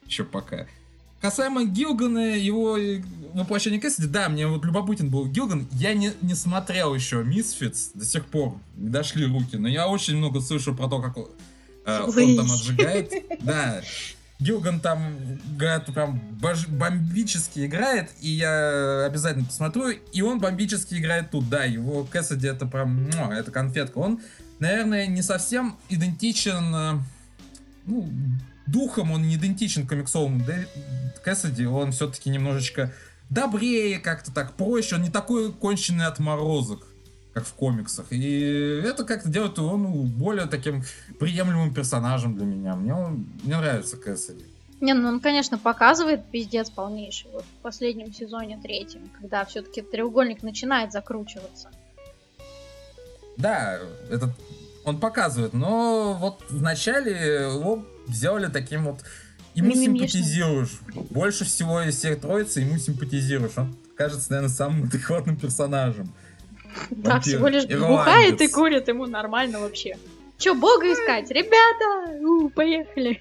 [0.06, 0.66] Еще пока.
[1.22, 2.76] Касаемо Гилгана, его
[3.32, 5.68] воплощения Кэссиди, да, мне вот любопытен был Гилган.
[5.70, 10.16] Я не, не смотрел еще Мисфитс до сих пор, не дошли руки, но я очень
[10.16, 13.12] много слышу про то, как э, он там отжигает.
[13.40, 13.82] Да,
[14.40, 15.16] Гилган там,
[15.56, 22.02] говорят, прям бомбически играет, и я обязательно посмотрю, и он бомбически играет тут, да, его
[22.04, 23.98] Кэссиди это прям, ну, это конфетка.
[23.98, 24.20] Он,
[24.58, 26.98] наверное, не совсем идентичен, э,
[27.86, 28.08] ну,
[28.66, 30.44] духом он не идентичен комиксовому
[31.24, 32.92] Кэссиди, он все-таки немножечко
[33.30, 36.86] добрее, как-то так проще, он не такой конченый отморозок
[37.32, 38.06] как в комиксах.
[38.10, 40.84] И это как-то делает его ну, более таким
[41.18, 42.76] приемлемым персонажем для меня.
[42.76, 44.44] Мне, он, мне нравится Кэссиди.
[44.80, 47.30] Не, ну он, конечно, показывает пиздец полнейший.
[47.32, 51.70] Вот в последнем сезоне, третьем, когда все-таки треугольник начинает закручиваться.
[53.38, 53.78] Да,
[54.10, 54.30] этот
[54.84, 57.12] он показывает, но вот вначале
[57.54, 59.00] его сделали таким вот...
[59.54, 60.80] Ему симпатизируешь.
[61.10, 63.52] Больше всего из всех троицы ему симпатизируешь.
[63.56, 66.12] Он кажется, наверное, самым адекватным персонажем.
[66.90, 69.96] Да, всего лишь бухает и курит, ему нормально вообще.
[70.38, 71.30] Че, бога искать?
[71.30, 73.20] Ребята, у, поехали.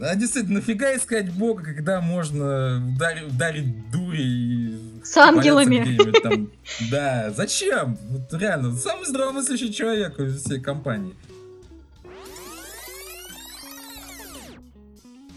[0.00, 5.04] А действительно, нафига искать бога, когда можно ударить, ударить дури и...
[5.04, 5.98] С ангелами.
[6.22, 6.50] Там.
[6.90, 7.98] Да, зачем?
[8.08, 11.14] Вот реально, самый здравомыслящий человек из всей компании.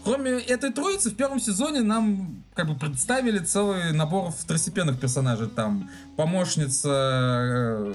[0.06, 5.48] Кроме этой троицы, в первом сезоне нам как бы представили целый набор второстепенных персонажей.
[5.48, 7.94] Там помощница э,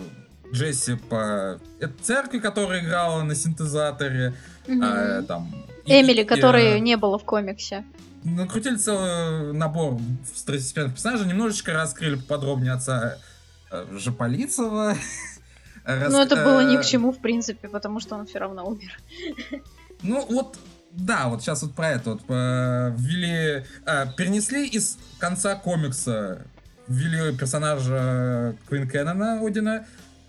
[0.51, 1.57] Джесси по
[2.01, 4.33] церкви, которая играла на синтезаторе.
[4.67, 4.79] Mm-hmm.
[4.83, 7.85] А, там, Эмили, и, которой и, не было в комиксе.
[8.25, 9.97] Накрутили целый набор
[10.35, 13.19] второстепенных персонажей, немножечко раскрыли подробнее отца
[13.71, 14.97] э, Жополицева.
[15.83, 18.99] Ну, это было ни к чему, в принципе, потому что он все равно умер.
[20.03, 20.57] Ну, вот
[20.93, 26.45] да, вот сейчас вот про это вот э, ввели, э, перенесли из конца комикса,
[26.87, 29.85] ввели персонажа Квин Кеннона Одина.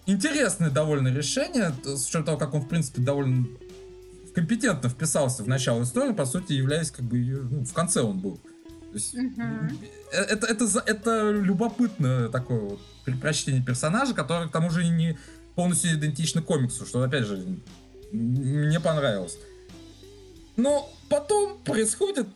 [0.07, 3.47] Интересное довольно решение, с учетом того, как он, в принципе, довольно
[4.35, 8.37] компетентно вписался в начало истории, по сути, являясь как бы ну, в конце он был.
[8.37, 9.79] То есть, uh-huh.
[10.13, 12.81] это, это, это, это любопытно такое вот
[13.21, 15.19] прочтение персонажа, который к тому же не
[15.55, 17.45] полностью идентично комиксу, что опять же
[18.13, 19.39] мне понравилось.
[20.63, 22.29] Но потом происходит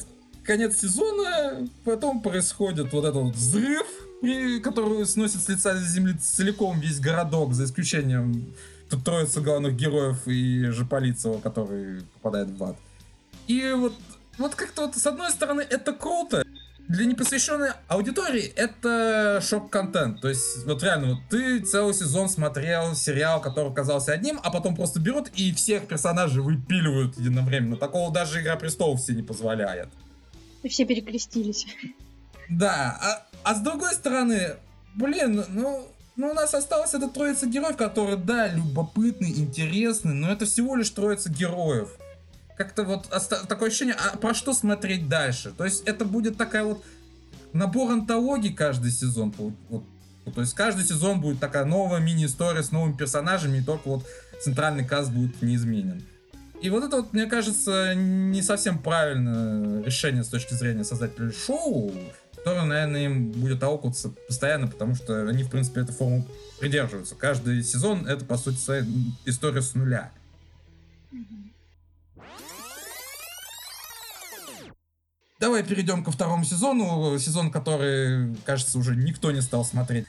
[0.43, 3.87] конец сезона, потом происходит вот этот вот взрыв,
[4.65, 8.53] который сносит с лица земли целиком весь городок, за исключением
[8.91, 12.77] тут троицы главных героев и Жополицева, который попадает в ад.
[13.47, 13.95] И вот,
[14.39, 16.45] вот как-то вот с одной стороны это круто,
[16.88, 20.20] для непосвященной аудитории это шок-контент.
[20.20, 24.77] То есть, вот реально, вот ты целый сезон смотрел сериал, который казался одним, а потом
[24.77, 27.77] просто берут и всех персонажей выпиливают единовременно.
[27.77, 29.88] Такого даже Игра престолов все не позволяет.
[30.62, 31.66] И все перекрестились.
[32.49, 34.57] Да, а, а с другой стороны,
[34.94, 40.46] блин, ну, ну, у нас осталась эта троица героев, которые, да, любопытны, интересны, но это
[40.46, 41.90] всего лишь троица героев
[42.57, 43.09] как-то вот
[43.49, 45.53] такое ощущение, а про что смотреть дальше?
[45.57, 46.85] То есть это будет такая вот
[47.53, 49.35] набор антологий каждый сезон.
[49.38, 49.85] Вот,
[50.35, 54.07] то есть каждый сезон будет такая новая мини-история с новыми персонажами, и только вот
[54.42, 56.03] центральный каст будет неизменен.
[56.62, 61.92] И вот это вот, мне кажется, не совсем правильное решение с точки зрения создателей шоу,
[62.35, 66.27] которое, наверное, им будет аукаться постоянно, потому что они, в принципе, эту форму
[66.59, 67.14] придерживаются.
[67.14, 68.59] Каждый сезон это, по сути,
[69.27, 70.11] история с нуля.
[71.12, 71.46] Mm-hmm.
[75.38, 80.07] Давай перейдем ко второму сезону, сезон, который, кажется, уже никто не стал смотреть.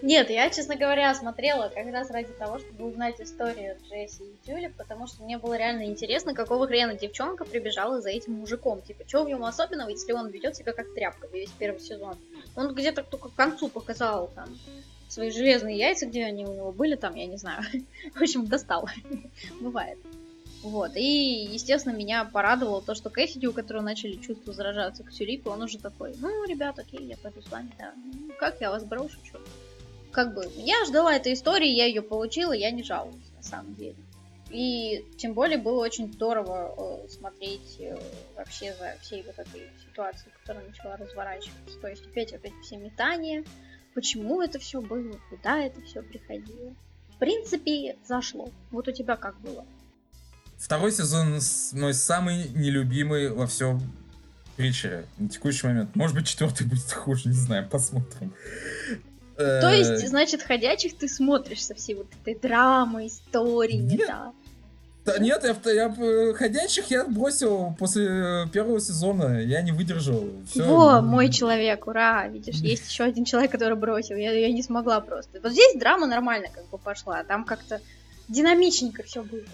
[0.00, 4.72] Нет, я, честно говоря, смотрела как раз ради того, чтобы узнать историю Джесси и Тюли,
[4.76, 8.80] потому что мне было реально интересно, какого хрена девчонка прибежала за этим мужиком.
[8.80, 12.16] Типа, что в нем особенного, если он ведет себя как тряпка весь первый сезон?
[12.56, 14.48] Он где-то только к концу показал там
[15.08, 17.62] свои железные яйца, где они у него были, там, я не знаю.
[18.14, 18.88] В общем, достал.
[19.60, 19.98] Бывает.
[20.62, 25.50] Вот, и, естественно, меня порадовало то, что Кэссиди, у которого начали чувства заражаться к Сюрипу,
[25.50, 27.92] он уже такой, ну, ребят, окей, я пойду с вами, да.
[27.96, 29.40] Ну, как я вас брошу, что?
[30.10, 33.96] Как бы, я ждала этой истории, я ее получила, я не жалуюсь, на самом деле.
[34.50, 37.98] И тем более было очень здорово э, смотреть э,
[38.34, 41.78] вообще за всей вот этой ситуацией, которая начала разворачиваться.
[41.80, 43.44] То есть опять эти все метания,
[43.94, 46.74] почему это все было, куда это все приходило.
[47.10, 48.48] В принципе, зашло.
[48.70, 49.66] Вот у тебя как было?
[50.58, 51.38] Второй сезон
[51.72, 53.80] мой самый нелюбимый во всем
[54.56, 55.94] Притчере на текущий момент.
[55.94, 58.34] Может быть, четвертый будет хуже, не знаю, посмотрим.
[59.36, 64.08] То есть, э, значит, ходячих ты смотришь со всей вот этой драмой, историями, нет.
[64.08, 64.32] да?
[65.04, 70.28] Да, нет, я, я э, ходячих я бросил после первого сезона, я не выдержал.
[70.50, 70.64] Всё.
[70.64, 72.26] Во, мой человек, ура!
[72.26, 75.38] Видишь, есть еще один человек, который бросил, я, я не смогла просто.
[75.40, 77.80] Вот здесь драма нормально как бы пошла, там как-то
[78.28, 79.44] динамичненько все было.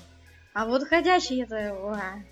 [0.55, 1.75] А вот ходячий это,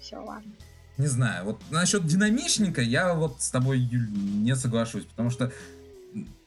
[0.01, 0.53] все, ладно.
[0.97, 5.51] Не знаю, вот насчет динамичненько я вот с тобой, Юль, не соглашусь, потому что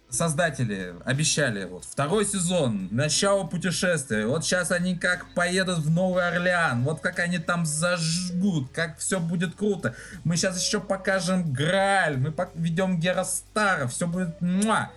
[0.09, 4.25] создатели обещали вот второй сезон, начало путешествия.
[4.25, 9.19] Вот сейчас они как поедут в Новый Орлеан, вот как они там зажгут, как все
[9.19, 9.95] будет круто.
[10.23, 14.91] Мы сейчас еще покажем Грааль, мы ведем Геростара, все будет муа.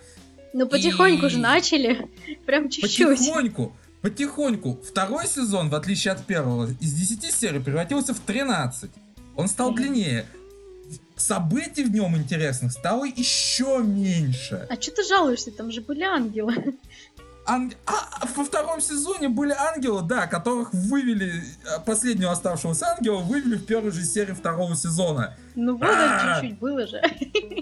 [0.53, 1.29] Ну потихоньку И...
[1.29, 2.07] же начали,
[2.45, 3.19] прям чуть-чуть.
[3.19, 3.75] Потихоньку.
[4.01, 4.79] Потихоньку.
[4.87, 8.89] Второй сезон, в отличие от первого, из 10 серий превратился в 13.
[9.35, 10.25] Он стал длиннее.
[11.17, 14.67] Событий в нем интересных стало еще меньше.
[14.69, 15.51] А что ты жалуешься?
[15.51, 16.77] Там же были ангелы.
[17.45, 17.73] Ан...
[17.85, 23.65] А, во втором сезоне были ангелы, да, которых вывели, э, последнего оставшегося ангела вывели в
[23.65, 25.35] первой же серии второго сезона.
[25.55, 27.01] Ну вот, чуть-чуть было же.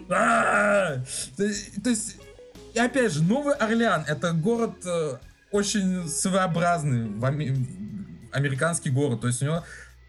[0.08, 2.17] То есть,
[2.76, 5.17] опять же, Новый Орлеан это город э,
[5.51, 7.10] очень своеобразный
[8.31, 9.21] американский город.
[9.21, 9.63] То есть у него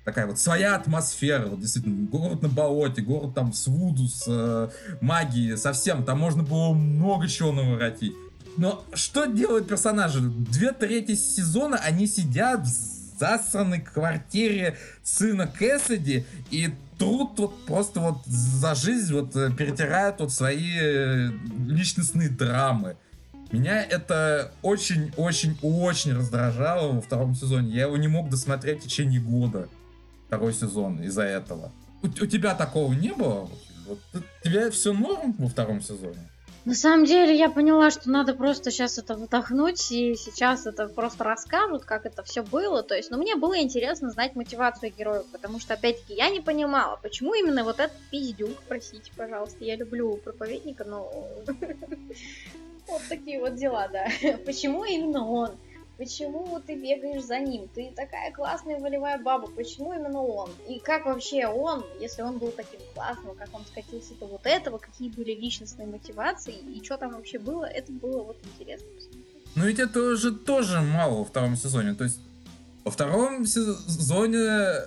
[0.04, 4.70] такая вот своя атмосфера, вот действительно, город на болоте, город там с вуду, с э,
[5.02, 8.14] магией, совсем, там можно было много чего наворотить.
[8.56, 10.20] Но что делают персонажи?
[10.20, 18.24] Две трети сезона они сидят в засранной квартире сына Кэссиди и труд вот просто вот
[18.26, 21.30] за жизнь вот э, перетирают вот свои э,
[21.66, 22.96] личностные драмы.
[23.50, 27.70] Меня это очень-очень-очень раздражало во втором сезоне.
[27.70, 29.68] Я его не мог досмотреть в течение года.
[30.26, 31.72] Второй сезон из-за этого.
[32.02, 33.48] У, у тебя такого не было?
[33.86, 33.98] Вот,
[34.42, 36.28] тебе все норм во втором сезоне?
[36.68, 41.24] На самом деле я поняла, что надо просто сейчас это вдохнуть, и сейчас это просто
[41.24, 42.82] расскажут, как это все было.
[42.82, 46.98] То есть, ну, мне было интересно знать мотивацию героев, потому что, опять-таки, я не понимала,
[47.02, 51.10] почему именно вот этот пиздюк, простите, пожалуйста, я люблю проповедника, но
[52.88, 54.06] Вот такие вот дела, да.
[54.46, 55.50] Почему именно он?
[55.98, 57.68] Почему ты бегаешь за ним?
[57.74, 59.48] Ты такая классная волевая баба.
[59.48, 60.50] Почему именно он?
[60.68, 64.78] И как вообще он, если он был таким классным, как он скатился до вот этого,
[64.78, 68.86] какие были личностные мотивации и что там вообще было, это было вот интересно.
[69.56, 71.94] Ну ведь это уже тоже мало во втором сезоне.
[71.94, 72.20] То есть
[72.84, 74.84] во втором сезоне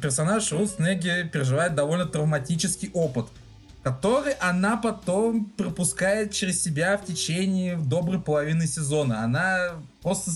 [0.00, 3.26] персонаж Рус Неги переживает довольно травматический опыт–
[3.84, 9.22] который она потом пропускает через себя в течение доброй половины сезона.
[9.22, 10.30] Она просто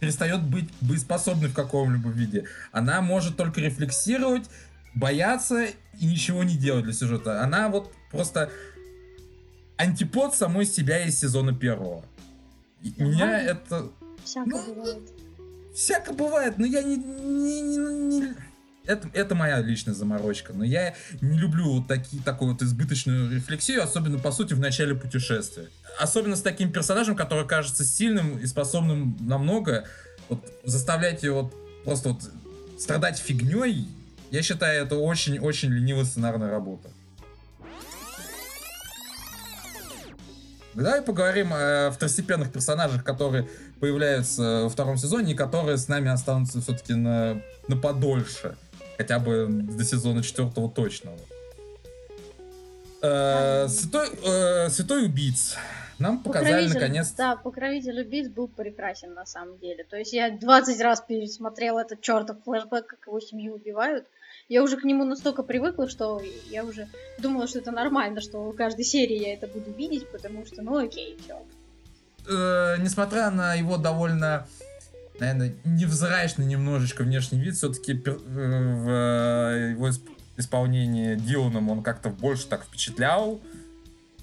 [0.00, 2.44] перестает быть боеспособной в каком-либо виде.
[2.72, 4.50] Она может только рефлексировать,
[4.94, 5.64] бояться
[5.98, 7.42] и ничего не делать для сюжета.
[7.42, 8.50] Она вот просто
[9.78, 12.04] антипод самой себя из сезона первого.
[12.82, 13.04] И ага.
[13.04, 13.88] меня это...
[14.24, 15.10] Всяко ну, бывает.
[15.74, 18.34] Всяко бывает, но я не, не, не, не
[18.90, 23.82] это, это моя личная заморочка, но я не люблю вот таки, такую вот избыточную рефлексию,
[23.82, 25.68] особенно, по сути, в начале путешествия.
[25.98, 29.86] Особенно с таким персонажем, который кажется сильным и способным на многое,
[30.28, 31.52] вот заставлять его
[31.84, 32.22] просто вот
[32.78, 33.88] страдать фигней,
[34.30, 36.88] я считаю, это очень-очень ленивая сценарная работа.
[40.74, 43.48] Давай поговорим о второстепенных персонажах, которые
[43.80, 48.56] появляются во втором сезоне и которые с нами останутся все-таки на, на подольше.
[49.00, 51.12] Хотя бы до сезона четвертого точно.
[53.00, 55.56] Э, святой, э, святой убийц.
[55.98, 57.10] Нам показали наконец.
[57.12, 59.84] Да, покровитель убийц был прекрасен на самом деле.
[59.84, 64.06] То есть я 20 раз пересмотрела этот чертов флешбэк, как его семью убивают.
[64.50, 66.20] Я уже к нему настолько привыкла, что
[66.50, 66.86] я уже
[67.18, 70.76] думала, что это нормально, что в каждой серии я это буду видеть, потому что, ну
[70.76, 71.38] окей, все.
[72.28, 74.46] Э, несмотря на его довольно
[75.20, 79.90] наверное, невзрачный немножечко внешний вид, все-таки э, в э, его
[80.36, 83.40] исполнении Диланом он как-то больше так впечатлял.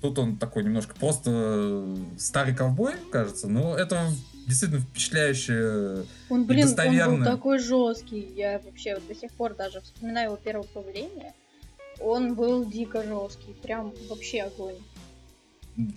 [0.01, 4.09] Тут он такой немножко просто э, старый ковбой, кажется, но это
[4.47, 8.31] действительно впечатляющее Он, блин, он был такой жесткий.
[8.35, 11.33] Я вообще вот до сих пор даже вспоминаю его первое появление.
[11.99, 13.53] Он был дико жесткий.
[13.53, 14.75] Прям вообще огонь.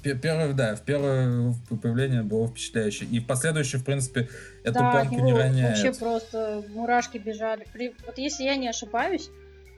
[0.03, 3.09] Пе- Первое, да, в первое появление было впечатляющее.
[3.09, 4.29] И в последующее, в принципе,
[4.63, 5.83] эту да, планку не роняет.
[5.83, 7.67] вообще просто мурашки бежали.
[7.73, 9.31] При- Вот если я не ошибаюсь,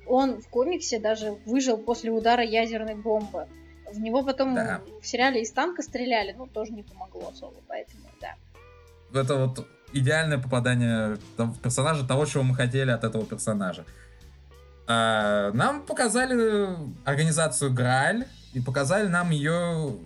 [0.07, 3.47] он в комиксе даже выжил после удара ядерной бомбы.
[3.93, 4.81] В него потом Да.
[5.01, 8.35] в сериале из танка стреляли, ну, тоже не помогло особо, поэтому, да.
[9.21, 11.19] Это вот идеальное попадание
[11.63, 13.85] персонажа, того, чего мы хотели от этого персонажа.
[14.89, 16.75] А, нам показали
[17.05, 19.97] организацию Грааль и показали нам ее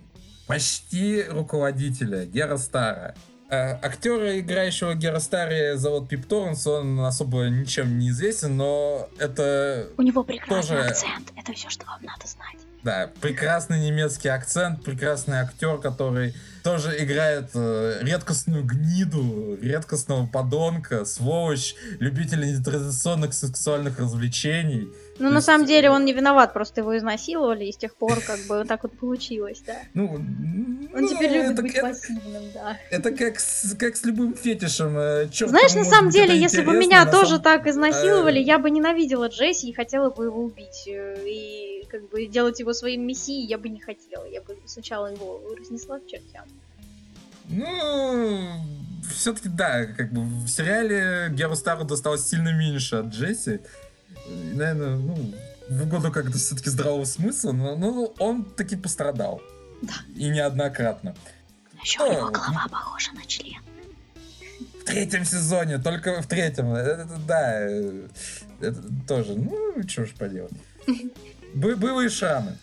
[0.47, 3.15] почти руководителя, Гера Стара.
[3.49, 9.87] А, актера, играющего Гера Старри, зовут Пип Торренс, он особо ничем не известен, но это
[9.97, 12.57] У него прекрасный Тоже- акцент, это все, что вам надо знать.
[12.83, 16.33] Да, прекрасный немецкий акцент, прекрасный актер, который
[16.67, 24.89] тоже играет э, редкостную гниду, редкостного подонка, сволочь, любителя нетрадиционных сексуальных развлечений.
[25.17, 28.19] Ну, на самом деле, э, он не виноват, просто его изнасиловали, и с тех пор,
[28.19, 29.77] как бы, так вот получилось, да.
[29.93, 32.77] Ну, Он ну, теперь любит это, быть это- пассивным, да.
[32.91, 34.97] это как, с, как с любым фетишем.
[34.97, 38.69] э, чёрт, Знаешь, на самом деле, если бы меня тоже самом- так изнасиловали, я бы
[38.69, 40.83] ненавидела Джесси и хотела бы его убить.
[40.85, 44.25] И как бы делать его своим мессией я бы не хотела.
[44.25, 46.43] Я бы сначала его разнесла к чертям.
[47.47, 48.65] Ну,
[49.09, 53.61] все-таки да, как бы в сериале Геру Стару досталось сильно меньше от Джесси.
[54.27, 55.33] И, наверное, ну,
[55.69, 59.41] в угоду как-то все-таки здравого смысла, но ну, он таки пострадал.
[59.81, 59.93] Да.
[60.15, 61.15] И неоднократно.
[61.81, 63.61] Еще у него голова похожа на член.
[64.81, 66.73] В третьем сезоне, только в третьем.
[66.73, 68.07] Это, это, да, э,
[68.61, 70.53] это тоже, ну, что ж поделать.
[71.53, 72.57] Бы- Былые шрамы.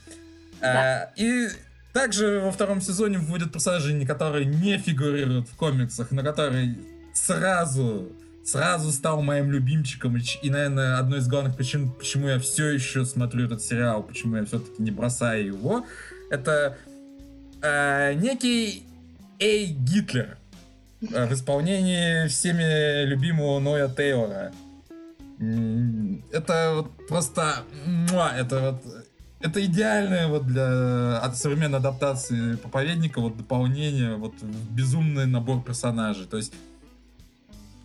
[0.61, 1.49] А, и
[1.95, 6.77] также во втором сезоне вводят персонажей, которые не фигурируют в комиксах, но который
[7.15, 8.13] сразу,
[8.45, 10.19] сразу стал моим любимчиком.
[10.43, 14.45] И, наверное, одной из главных причин, почему я все еще смотрю этот сериал, почему я
[14.45, 15.87] все-таки не бросаю его,
[16.31, 16.77] это
[17.63, 18.83] э, некий
[19.39, 20.37] Эй Гитлер
[21.01, 24.53] э, в исполнении всеми любимого Ноя Тейлора.
[26.33, 27.63] Это вот просто...
[28.37, 29.04] Это вот...
[29.45, 36.25] Это идеальное вот для от современной адаптации проповедника вот дополнение, вот безумный набор персонажей.
[36.25, 36.55] То есть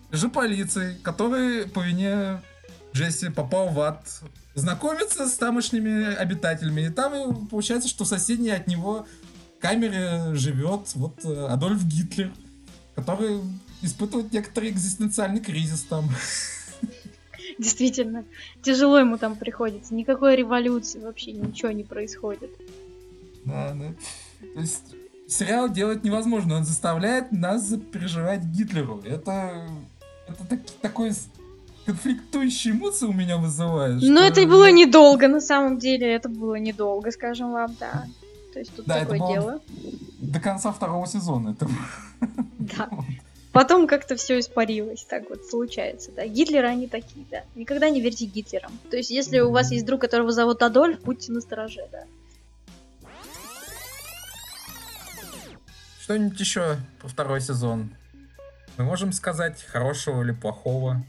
[0.10, 2.42] же полиции, который по вине
[2.94, 4.22] Джесси попал в ад,
[4.56, 6.84] знакомится с тамошними обитателями.
[6.84, 9.06] И там получается, что в соседней от него
[9.60, 12.32] камере живет вот э, Адольф Гитлер,
[12.96, 13.42] который
[13.82, 16.10] испытывает некоторый экзистенциальный кризис там.
[17.60, 18.24] Действительно,
[18.64, 19.94] тяжело ему там приходится.
[19.94, 22.50] Никакой революции вообще ничего не происходит.
[23.44, 23.94] Да, да.
[24.54, 24.96] То есть
[25.28, 29.02] сериал делать невозможно, он заставляет нас запереживать Гитлеру.
[29.06, 29.68] Это,
[30.28, 31.12] это так- такой
[31.86, 34.02] конфликтующие эмоции у меня вызывает.
[34.02, 36.14] Но что это было недолго, на самом деле.
[36.14, 38.06] Это было недолго, скажем вам, да.
[38.54, 39.62] То есть тут Да, такое дело.
[40.20, 41.50] До конца второго сезона.
[41.50, 41.68] Это...
[42.60, 42.90] Да.
[43.52, 46.28] Потом как-то все испарилось, так вот случается, да.
[46.28, 47.44] Гитлеры они такие, да.
[47.56, 48.72] Никогда не верьте Гитлерам.
[48.92, 52.04] То есть, если у вас есть друг, которого зовут Адольф, будьте настороже, да.
[56.02, 57.92] Что-нибудь еще про второй сезон?
[58.78, 61.04] Мы можем сказать хорошего или плохого?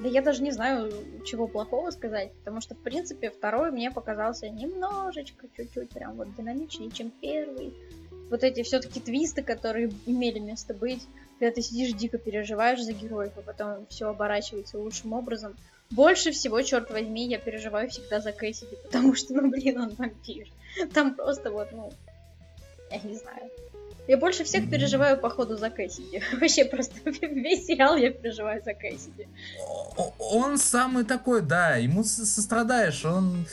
[0.00, 0.92] Да я даже не знаю,
[1.24, 6.90] чего плохого сказать, потому что, в принципе, второй мне показался немножечко, чуть-чуть, прям вот динамичнее,
[6.90, 7.74] чем первый.
[8.30, 11.06] Вот эти все-таки твисты, которые имели место быть,
[11.42, 15.56] когда ты сидишь дико переживаешь за героев, а потом все оборачивается лучшим образом.
[15.90, 20.46] Больше всего, черт возьми, я переживаю всегда за Кэссиди, потому что, ну блин, он вампир.
[20.94, 21.92] Там просто вот, ну,
[22.92, 23.50] я не знаю.
[24.06, 26.22] Я больше всех переживаю, походу, за Кэссиди.
[26.40, 29.26] Вообще просто весь сериал я переживаю за Кэссиди.
[30.20, 33.46] Он самый такой, да, ему со- сострадаешь, он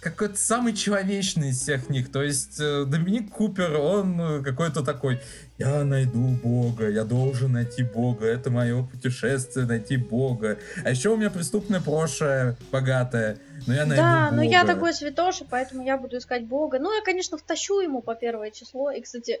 [0.00, 2.10] какой-то самый человечный из всех них.
[2.10, 5.20] То есть э, Доминик Купер, он э, какой-то такой,
[5.58, 10.58] я найду Бога, я должен найти Бога, это мое путешествие найти Бога.
[10.84, 14.36] А еще у меня преступное прошлое богатое, но я найду Да, Бога.
[14.36, 16.78] но я такой святоша, поэтому я буду искать Бога.
[16.78, 18.90] Ну, я, конечно, втащу ему по первое число.
[18.90, 19.40] И, кстати,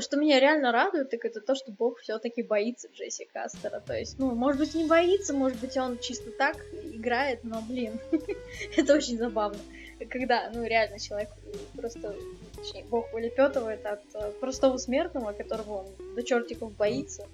[0.00, 3.80] что меня реально радует, так это то, что Бог все-таки боится Джесси Кастера.
[3.80, 6.56] То есть, ну, может быть, не боится, может быть, он чисто так
[6.92, 7.98] играет, но, блин,
[8.76, 9.58] это очень забавно.
[10.10, 11.30] Когда, ну, реально человек
[11.76, 12.14] просто,
[12.56, 17.24] точнее, Бог улепетывает от э, простого смертного, которого он до чертиков боится.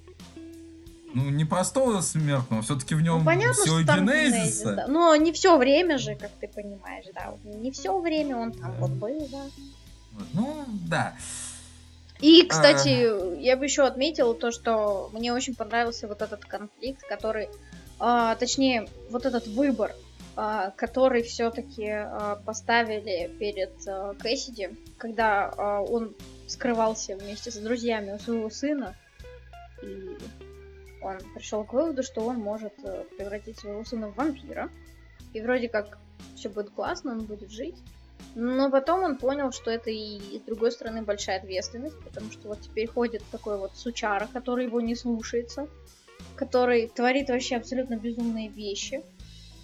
[1.12, 4.36] Ну, не простого смертного, все-таки в нем Ну, понятно, сила что генезиса.
[4.36, 4.86] генезис, да.
[4.86, 7.34] Но не все время же, как ты понимаешь, да.
[7.44, 9.44] Не все время он там вот был, да.
[10.34, 11.16] Ну, да.
[12.20, 13.34] И, кстати, а...
[13.38, 17.48] я бы еще отметила то, что мне очень понравился вот этот конфликт, который,
[17.98, 19.94] а, точнее, вот этот выбор,
[20.36, 26.14] а, который все-таки а, поставили перед а, Кэссиди, когда а, он
[26.46, 28.96] скрывался вместе с друзьями у своего сына,
[29.82, 30.16] и
[31.02, 34.68] он пришел к выводу, что он может э, превратить своего сына в вампира,
[35.32, 35.98] и вроде как
[36.36, 37.76] все будет классно, он будет жить.
[38.34, 42.60] Но потом он понял, что это и с другой стороны большая ответственность, потому что вот
[42.60, 45.68] теперь ходит такой вот сучара, который его не слушается,
[46.36, 49.02] который творит вообще абсолютно безумные вещи,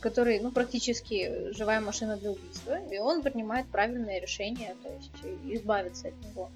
[0.00, 6.08] который, ну, практически живая машина для убийства, и он принимает правильное решение, то есть избавиться
[6.08, 6.50] от него.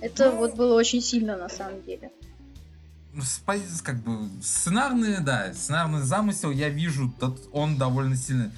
[0.00, 2.10] Это ну, вот было очень сильно на самом деле.
[3.82, 8.50] Как бы сценарный, да, сценарный замысел я вижу, тот, он довольно сильный.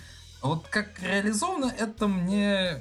[0.42, 2.80] Вот как реализовано, это мне,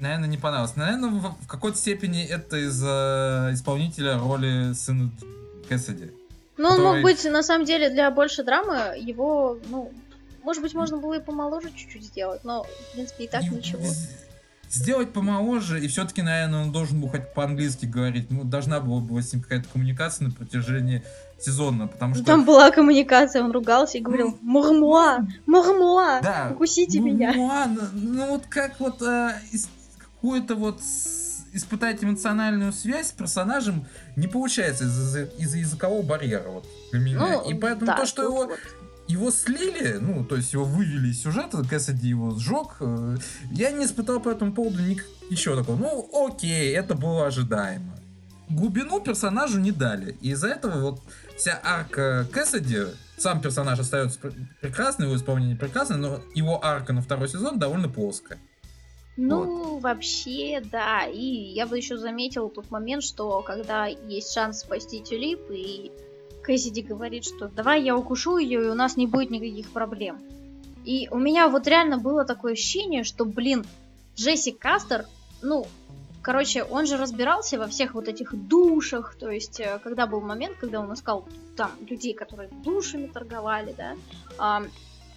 [0.00, 0.76] наверное, не понравилось.
[0.76, 5.10] Наверное, в, в какой-то степени это из-за исполнителя роли сына
[5.68, 6.12] Кэссиди.
[6.56, 6.86] Ну, который...
[6.86, 9.92] он мог быть, на самом деле, для больше драмы, его, ну,
[10.42, 13.82] может быть, можно было и помоложе чуть-чуть сделать, но, в принципе, и так и, ничего.
[14.70, 18.30] Сделать помоложе, и все-таки, наверное, он должен был хоть по-английски говорить.
[18.30, 21.02] Ну, должна была быть с ним какая-то коммуникация на протяжении
[21.38, 22.24] сезона, потому что...
[22.24, 25.26] Там была коммуникация, он ругался и говорил «Мурмуа!
[25.46, 26.20] Мурмуа!
[26.22, 29.32] Да, укусите меня!» ну, ну вот как вот э,
[29.98, 30.80] какую-то вот
[31.52, 33.86] испытать эмоциональную связь с персонажем
[34.16, 37.18] не получается из-за из языкового барьера вот для меня.
[37.18, 38.58] Ну, и поэтому да, то, что его вот.
[39.14, 43.16] Его слили, ну, то есть его вывели из сюжета, Кэссиди его сжег, э,
[43.52, 44.78] я не испытал по этому поводу
[45.30, 45.76] ничего такого.
[45.76, 47.96] Ну, окей, это было ожидаемо.
[48.48, 50.16] Глубину персонажу не дали.
[50.20, 51.00] И из-за этого вот
[51.36, 52.86] вся арка Кэссиди,
[53.16, 54.18] сам персонаж остается
[54.60, 58.38] прекрасный, его исполнение прекрасное, но его арка на второй сезон довольно плоская.
[59.16, 59.82] Ну, вот.
[59.82, 61.06] вообще, да.
[61.06, 65.92] И я бы еще заметил тот момент, что когда есть шанс спасти Тюлип, и
[66.44, 70.18] Кэссиди говорит, что давай я укушу ее, и у нас не будет никаких проблем.
[70.84, 73.64] И у меня вот реально было такое ощущение, что, блин,
[74.16, 75.06] Джесси Кастер,
[75.42, 75.66] ну,
[76.24, 80.56] Короче, он же разбирался во всех вот этих душах, то есть, э, когда был момент,
[80.58, 84.62] когда он искал там людей, которые душами торговали, да,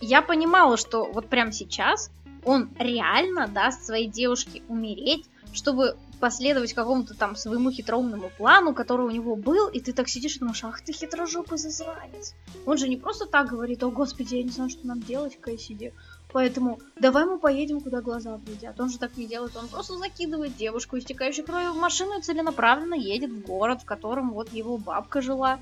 [0.02, 2.12] я понимала, что вот прямо сейчас
[2.44, 9.10] он реально даст своей девушке умереть, чтобы последовать какому-то там своему хитроумному плану, который у
[9.10, 12.36] него был, и ты так сидишь и думаешь, ах ты хитрожопый засранец.
[12.66, 15.94] Он же не просто так говорит, о господи, я не знаю, что нам делать, Кэссиди.
[16.32, 18.80] Поэтому давай мы поедем, куда глаза глядят.
[18.80, 22.96] Он же так не делает, он просто закидывает девушку, истекающую кровью в машину и целенаправленно
[22.96, 25.60] едет в город, в котором вот его бабка жила,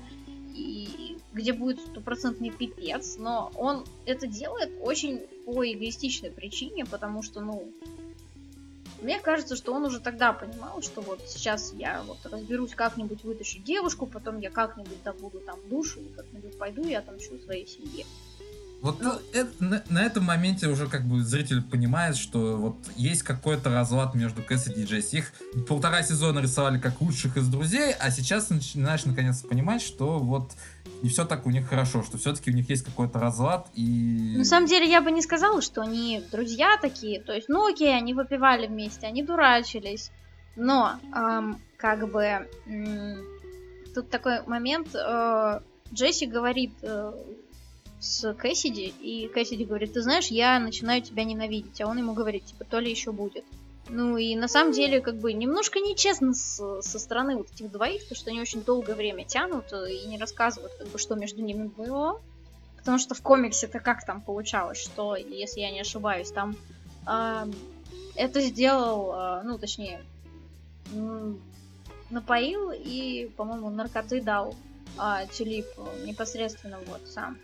[0.54, 3.16] и где будет стопроцентный пипец.
[3.18, 7.70] Но он это делает очень по эгоистичной причине, потому что, ну,
[9.02, 13.58] мне кажется, что он уже тогда понимал, что вот сейчас я вот разберусь как-нибудь вытащу
[13.60, 18.04] девушку, потом я как-нибудь добуду там душу, и как-нибудь пойду и отомщу своей семье.
[18.82, 23.22] Вот ну, это, на, на этом моменте уже как бы зритель понимает, что вот есть
[23.22, 25.18] какой-то разлад между Кэссиди и Джесси.
[25.18, 25.32] Их
[25.66, 30.52] полтора сезона рисовали как лучших из друзей, а сейчас начинаешь наконец понимать, что вот
[31.02, 34.34] не все так у них хорошо, что все-таки у них есть какой-то разлад и...
[34.36, 37.96] На самом деле я бы не сказала, что они друзья такие, то есть, ну окей,
[37.96, 40.10] они выпивали вместе, они дурачились,
[40.56, 43.24] но эм, как бы эм,
[43.94, 45.60] тут такой момент, э,
[45.92, 47.12] Джесси говорит э,
[48.00, 52.44] с Кэссиди, и Кэссиди говорит, ты знаешь, я начинаю тебя ненавидеть, а он ему говорит,
[52.44, 53.44] типа, то ли еще будет.
[53.88, 58.08] Ну и на самом деле, как бы, немножко нечестно с, со стороны вот этих двоих,
[58.08, 61.42] то что они очень долгое время тянут э, и не рассказывают, как бы, что между
[61.42, 62.20] ними было.
[62.76, 66.56] Потому что в комиксе-то как там получалось, что, если я не ошибаюсь, там
[67.06, 67.46] э,
[68.16, 70.00] это сделал, э, ну, точнее,
[72.10, 74.54] напоил и, по-моему, наркоты дал
[74.98, 75.66] э, Тюлип
[76.04, 77.38] непосредственно вот сам.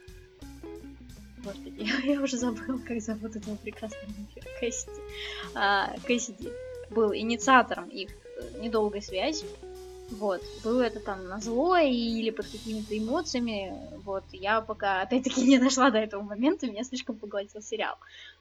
[1.44, 4.06] Господи, я, уже забыла, как зовут этого прекрасного.
[4.60, 5.01] Кэссиди.
[5.54, 6.50] А, Кэссиди
[6.90, 9.46] был инициатором их э, недолгой связи.
[10.10, 10.42] Вот.
[10.62, 13.74] Было это там на зло или под какими-то эмоциями.
[14.04, 14.24] Вот.
[14.32, 17.96] Я пока, опять-таки, не дошла до этого момента, меня слишком поглотил сериал.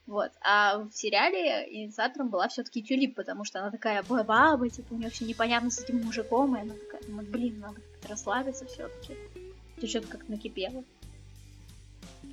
[0.06, 0.30] Вот.
[0.42, 5.10] А в сериале инициатором была все-таки Тюлип, потому что она такая баба, типа, у нее
[5.10, 9.16] все непонятно с этим мужиком, и она такая, блин, надо расслабиться все-таки.
[9.80, 10.84] Ты что-то как накипело.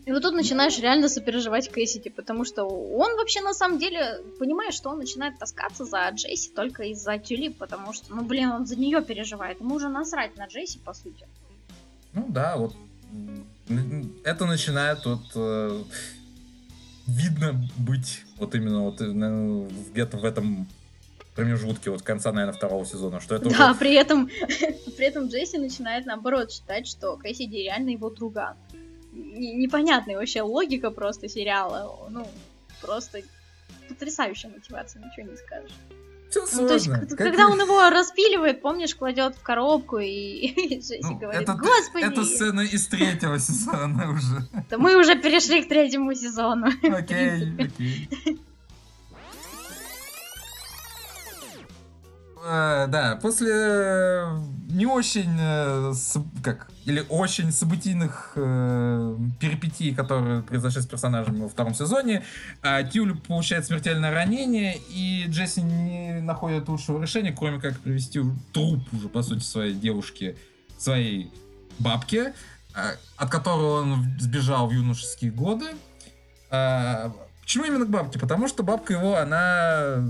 [0.05, 4.73] И вот тут начинаешь реально сопереживать Кэссиди, потому что он вообще на самом деле понимает,
[4.73, 8.75] что он начинает таскаться за Джесси только из-за Тюлип, потому что, ну блин, он за
[8.75, 9.59] нее переживает.
[9.59, 11.27] Ему уже насрать на Джесси, по сути.
[12.13, 12.75] Ну да, вот
[14.23, 15.83] это начинает вот э,
[17.05, 20.67] видно быть вот именно вот ну, где-то в этом
[21.35, 23.79] промежутке вот конца, наверное, второго сезона, что это Да, уже...
[23.79, 24.27] при этом
[24.97, 28.57] при этом Джесси начинает наоборот считать, что Кэссиди реально его друга.
[29.11, 32.07] Непонятная вообще логика просто сериала.
[32.09, 32.27] Ну,
[32.81, 33.21] просто
[33.87, 35.71] потрясающая мотивация, ничего не скажешь.
[36.29, 40.99] Все ну, то есть, как когда он его распиливает, помнишь, кладет в коробку и Джесси
[41.01, 42.03] ну, говорит, это, господи.
[42.03, 44.47] Это сцена из третьего сезона уже.
[44.69, 46.67] Да мы уже перешли к третьему сезону.
[46.83, 48.09] Окей, окей.
[52.41, 55.93] Э, да, после э, не очень, э,
[56.41, 62.23] как, или очень событийных э, перипетий, которые произошли с персонажами во втором сезоне,
[62.63, 68.21] э, Тюль получает смертельное ранение, и Джесси не находит лучшего решения, кроме как привести
[68.53, 70.37] труп уже, по сути, своей девушки,
[70.77, 71.33] своей
[71.77, 72.33] бабки,
[72.73, 75.65] э, от которого он сбежал в юношеские годы.
[76.51, 77.09] Э,
[77.41, 78.17] почему именно к бабке?
[78.17, 80.01] Потому что бабка его, она,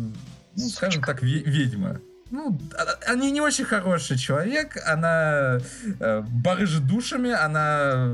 [0.56, 2.02] скажем так, ведьма
[2.32, 5.60] ну, а, они не очень хороший человек, она
[6.00, 8.14] э, барыжит душами, она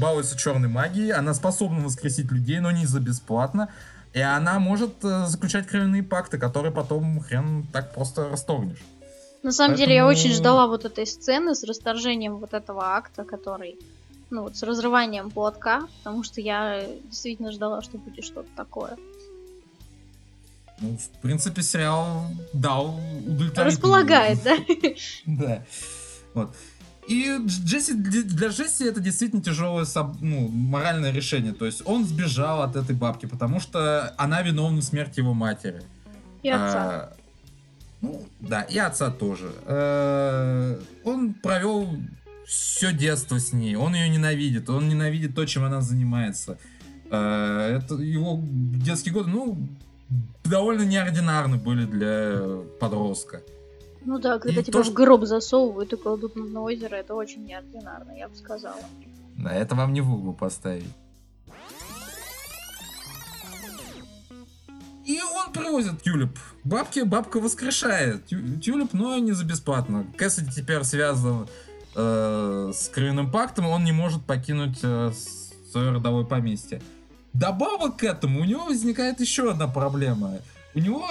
[0.00, 3.68] балуется черной магией, она способна воскресить людей, но не за бесплатно.
[4.12, 8.82] И она может э, заключать кровяные пакты, которые потом хрен так просто расторгнешь.
[9.42, 9.86] На самом Поэтому...
[9.86, 13.78] деле я очень ждала вот этой сцены с расторжением вот этого акта, который,
[14.30, 18.96] ну вот с разрыванием платка, потому что я действительно ждала, что будет что-то такое.
[20.80, 23.64] Ну, в принципе, сериал дал удовлетворительный.
[23.64, 24.56] Располагает, да?
[25.26, 25.64] Да.
[26.34, 26.56] Вот.
[27.06, 29.84] И Джесси, для Джесси это действительно тяжелое
[30.20, 31.52] ну, моральное решение.
[31.52, 35.82] То есть он сбежал от этой бабки, потому что она виновна в смерти его матери.
[36.42, 36.76] И отца.
[36.76, 37.16] А,
[38.00, 39.52] ну, да, и отца тоже.
[39.64, 41.96] А, он провел
[42.46, 43.74] все детство с ней.
[43.74, 44.70] Он ее ненавидит.
[44.70, 46.58] Он ненавидит то, чем она занимается.
[47.10, 49.68] А, это его детские годы, ну,
[50.44, 53.42] довольно неординарны были для подростка.
[54.04, 57.44] Ну да, когда и тебя то, в гроб засовывают и кладут на озеро, это очень
[57.44, 58.80] неординарно, я бы сказала.
[59.36, 60.88] Да, это вам не в угол поставить.
[65.04, 66.38] И он привозит тюлип.
[66.62, 70.06] Бабки, бабка воскрешает тюлип, но не за бесплатно.
[70.16, 71.48] Кэссиди теперь связан
[71.96, 75.10] э, с кровяным пактом, он не может покинуть э,
[75.70, 76.80] свое родовое поместье.
[77.32, 80.38] Добавок к этому у него возникает еще одна проблема.
[80.74, 81.06] У него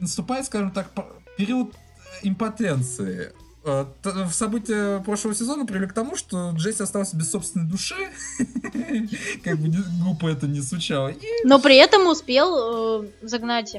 [0.00, 0.90] наступает, скажем так,
[1.36, 1.74] период
[2.22, 3.32] импотенции.
[3.64, 3.86] Э,
[4.32, 7.94] события прошлого сезона привели к тому, что Джесси остался без собственной души.
[9.44, 11.12] Как бы глупо это не звучало.
[11.44, 13.76] Но при этом успел э, загнать,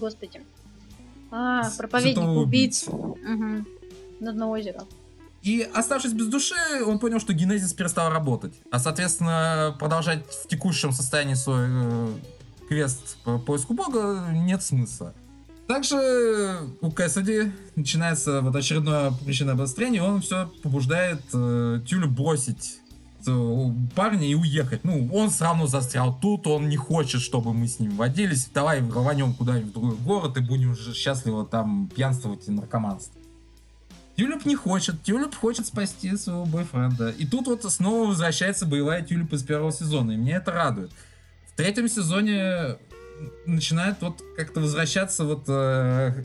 [0.00, 0.40] господи,
[1.30, 2.86] а, проповедник убийц
[4.20, 4.84] на дно озера.
[5.42, 6.54] И оставшись без души,
[6.86, 8.54] он понял, что генезис перестал работать.
[8.70, 12.08] А, соответственно, продолжать в текущем состоянии свой э,
[12.68, 15.14] квест по поиску бога нет смысла.
[15.66, 22.80] Также у Кэссиди начинается вот очередное причина обострения, он все побуждает э, Тюлю бросить
[23.94, 24.82] парня и уехать.
[24.84, 28.48] Ну, он все равно застрял тут, он не хочет, чтобы мы с ним водились.
[28.52, 33.19] Давай рванем куда-нибудь в другой город и будем счастливо там пьянствовать и наркоманствовать.
[34.20, 35.02] Тюлип не хочет.
[35.02, 37.08] Тюлип хочет спасти своего бойфренда.
[37.08, 40.12] И тут вот снова возвращается боевая Тюлип из первого сезона.
[40.12, 40.90] И меня это радует.
[41.50, 42.76] В третьем сезоне
[43.46, 46.22] начинает вот как-то возвращаться вот э,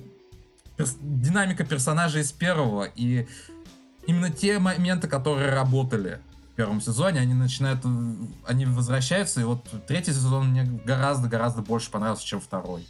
[0.75, 2.83] перс динамика персонажа из первого.
[2.83, 3.27] И
[4.07, 6.19] именно те моменты, которые работали
[6.51, 7.79] в первом сезоне, они начинают,
[8.45, 9.39] они возвращаются.
[9.39, 12.85] И вот третий сезон мне гораздо-гораздо больше понравился, чем второй.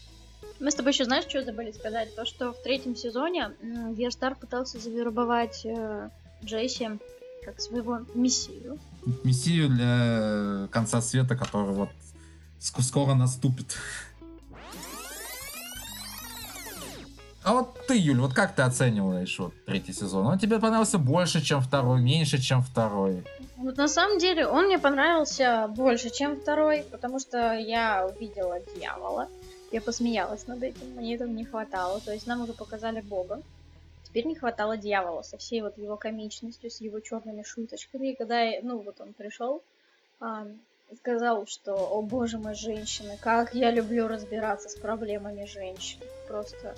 [0.60, 2.16] Мы с тобой еще знаешь, что забыли сказать?
[2.16, 3.52] То, что в третьем сезоне
[3.92, 6.10] Герстар пытался завербовать э,
[6.44, 6.98] Джейси
[7.44, 8.80] как своего мессию.
[9.24, 11.90] Мессию для конца света, который вот
[12.60, 13.78] скоро наступит.
[17.44, 20.26] А вот ты, Юль, вот как ты оцениваешь вот третий сезон?
[20.26, 23.24] Он тебе понравился больше, чем второй, меньше, чем второй?
[23.58, 29.28] Вот на самом деле он мне понравился больше, чем второй, потому что я увидела дьявола.
[29.76, 32.00] Я посмеялась над этим, мне этого не хватало.
[32.00, 33.44] То есть нам уже показали Бога.
[34.06, 38.08] Теперь не хватало дьявола со всей вот его комичностью, с его черными шуточками.
[38.08, 39.62] И когда, ну, вот он пришел,
[40.22, 40.48] а,
[41.02, 46.00] сказал, что, о боже мой, женщины, как я люблю разбираться с проблемами женщин.
[46.30, 46.74] Просто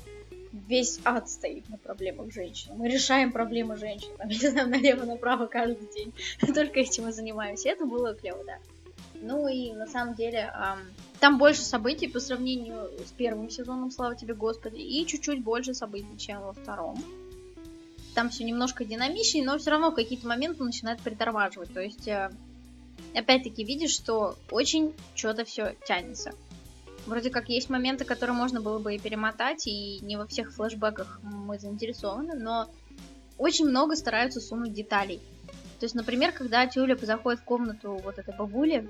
[0.52, 2.72] весь ад стоит на проблемах женщин.
[2.78, 4.10] Мы решаем проблемы женщин.
[4.18, 6.16] Там, не знаю, налево-направо каждый день.
[6.56, 7.70] Только этим мы занимаемся.
[7.70, 8.58] Это было клево, да.
[9.22, 10.54] Ну и на самом деле
[11.20, 16.18] там больше событий по сравнению с первым сезоном, слава тебе Господи, и чуть-чуть больше событий,
[16.18, 17.04] чем во втором.
[18.14, 21.74] Там все немножко динамичнее, но все равно какие-то моменты начинает притормаживать.
[21.74, 22.32] То есть э,
[23.14, 26.34] опять-таки видишь, что очень что-то все тянется.
[27.06, 31.20] Вроде как есть моменты, которые можно было бы и перемотать, и не во всех флешбеках
[31.24, 32.70] мы заинтересованы, но
[33.38, 35.22] очень много стараются сунуть деталей.
[35.80, 38.90] То есть, например, когда Тюлип заходит в комнату вот этой бабули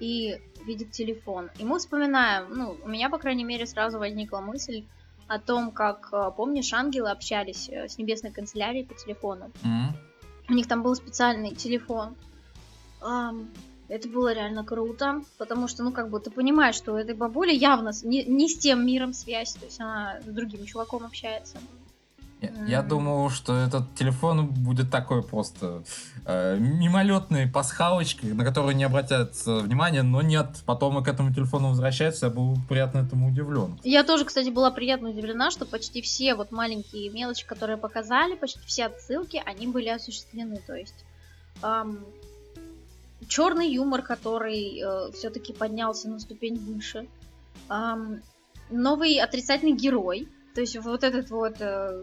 [0.00, 4.84] и видит телефон, и мы вспоминаем, ну, у меня, по крайней мере, сразу возникла мысль
[5.28, 9.50] о том, как, э, помнишь, ангелы общались э, с небесной канцелярией по телефону.
[9.62, 10.50] Mm-hmm.
[10.50, 12.14] У них там был специальный телефон.
[13.88, 17.52] Это было реально круто, потому что, ну, как бы, ты понимаешь, что у этой бабули
[17.52, 21.58] явно не, не с тем миром связь, то есть она с другим чуваком общается.
[22.66, 25.82] Я, я думал, что этот телефон будет такой просто
[26.26, 31.70] э, мимолетной пасхалочкой, на которую не обратят внимания, но нет, потом и к этому телефону
[31.70, 33.78] возвращаются, я был приятно этому удивлен.
[33.84, 38.60] Я тоже, кстати, была приятно удивлена, что почти все вот маленькие мелочи, которые показали, почти
[38.66, 41.04] все отсылки, они были осуществлены, то есть
[41.62, 42.04] эм,
[43.28, 47.06] черный юмор, который э, все-таки поднялся на ступень выше.
[47.68, 48.22] Эм,
[48.70, 50.28] новый отрицательный герой.
[50.54, 52.02] То есть вот этот вот, э,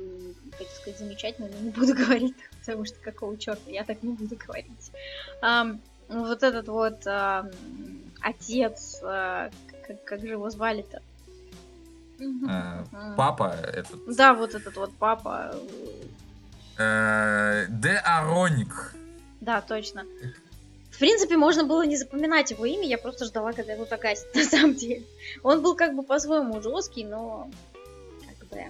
[0.58, 4.36] как сказать, замечательный, но не буду говорить, потому что какого черта, я так не буду
[4.36, 4.92] говорить.
[5.42, 7.52] Эм, вот этот вот э,
[8.22, 9.50] отец, э,
[9.88, 11.02] как, как же его звали-то?
[12.20, 12.84] Э,
[13.16, 14.16] папа этот.
[14.16, 15.56] Да, вот этот вот папа.
[16.78, 18.96] Э, Де Ароник.
[19.40, 20.06] Да, точно
[21.02, 24.76] принципе, можно было не запоминать его имя, я просто ждала, когда его загасит, на самом
[24.76, 25.04] деле.
[25.42, 27.50] Он был как бы по-своему жесткий, но
[28.52, 28.66] бы...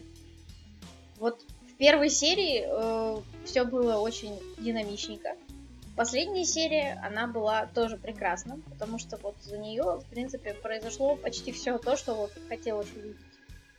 [1.17, 5.35] Вот в первой серии э, все было очень динамичненько.
[5.95, 11.51] Последняя серия, она была тоже прекрасна, потому что вот за нее, в принципе, произошло почти
[11.51, 13.17] все то, что вот хотелось увидеть.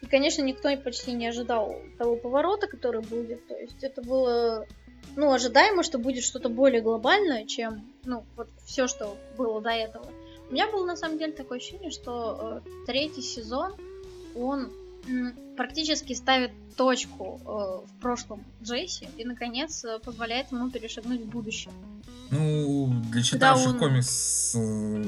[0.03, 3.46] И, конечно, никто почти не ожидал того поворота, который будет.
[3.46, 4.66] То есть это было
[5.16, 10.07] ну, ожидаемо, что будет что-то более глобальное, чем, ну, вот все, что было до этого.
[10.48, 13.74] У меня было, на самом деле, такое ощущение, что э, третий сезон,
[14.34, 14.72] он
[15.57, 21.72] практически ставит точку э, в прошлом Джейси и, наконец, э, позволяет ему перешагнуть в будущее.
[22.30, 23.78] Ну, для читавших он...
[23.78, 25.05] комикс, э,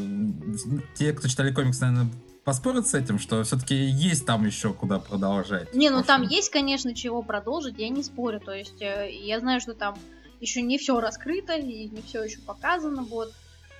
[0.94, 2.10] те, кто читали комикс, наверное,
[2.44, 5.74] поспорят с этим, что все-таки есть там еще куда продолжать.
[5.74, 8.40] Не, ну там есть, конечно, чего продолжить, я не спорю.
[8.40, 9.96] То есть я знаю, что там
[10.40, 13.32] еще не все раскрыто и не все еще показано, вот.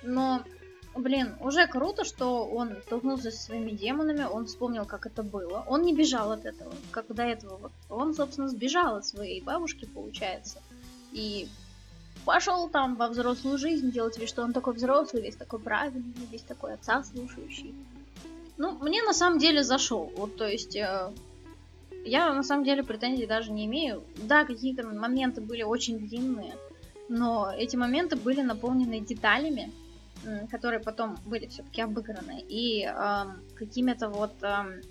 [0.03, 0.43] Но,
[0.95, 5.63] блин, уже круто, что он столкнулся со своими демонами, он вспомнил, как это было.
[5.67, 7.57] Он не бежал от этого, как до этого.
[7.57, 7.71] Вот.
[7.89, 10.61] Он, собственно, сбежал от своей бабушки, получается.
[11.11, 11.47] И
[12.23, 16.41] пошел там во взрослую жизнь делать вид, что он такой взрослый, весь такой правильный, весь
[16.41, 17.75] такой отца слушающий.
[18.57, 20.11] Ну, мне на самом деле зашел.
[20.15, 21.11] Вот, то есть, э,
[22.05, 24.03] я на самом деле претензий даже не имею.
[24.15, 26.55] Да, какие-то моменты были очень длинные,
[27.09, 29.71] но эти моменты были наполнены деталями,
[30.49, 32.43] которые потом были все-таки обыграны.
[32.47, 34.81] И э, какими-то вот, э,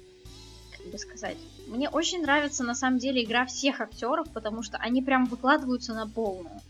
[0.76, 5.02] как бы сказать, мне очень нравится на самом деле игра всех актеров, потому что они
[5.02, 6.60] прям выкладываются на полную.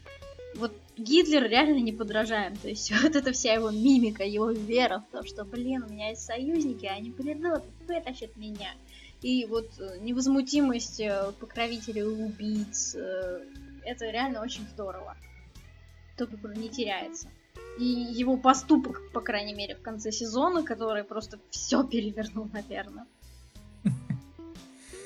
[0.57, 2.57] Вот Гитлер реально не подражаем.
[2.57, 6.11] То есть вот эта вся его мимика, его вера в то, что, блин, у меня
[6.11, 8.71] есть союзники, они придут, вытащат меня.
[9.23, 13.41] И вот э, невозмутимость э, покровителей убийц, э,
[13.85, 15.17] это реально очень здорово.
[16.17, 17.29] Только не теряется.
[17.79, 23.07] И его поступок, по крайней мере, в конце сезона, который просто все перевернул, наверное.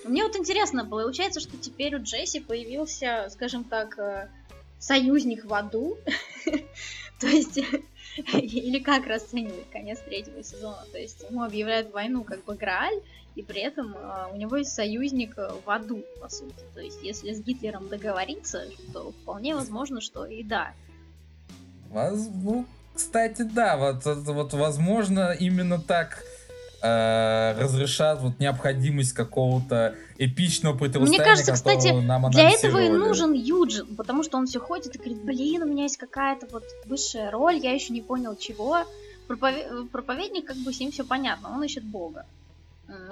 [0.04, 4.30] Мне вот интересно, получается, что теперь у Джесси появился, скажем так,
[4.78, 5.96] союзник в аду.
[7.20, 7.58] То есть,
[8.32, 10.84] или как расценивать конец третьего сезона.
[10.92, 13.00] То есть ему объявляют войну как бы Грааль,
[13.34, 16.64] и при этом э, у него есть союзник в аду, по сути.
[16.74, 20.74] То есть, если с Гитлером договориться, то вполне возможно, что и да.
[21.90, 22.28] Воз...
[22.42, 26.22] Ну, кстати, да, вот, вот возможно именно так
[26.82, 33.32] э, разрешат вот необходимость какого-то эпичного противостояния, Мне кажется, кстати, нам для этого и нужен
[33.32, 37.30] Юджин, потому что он все ходит и говорит, блин, у меня есть какая-то вот высшая
[37.30, 38.78] роль, я еще не понял чего.
[39.26, 39.90] Проповед...
[39.90, 42.26] Проповедник, как бы с ним все понятно, он ищет Бога.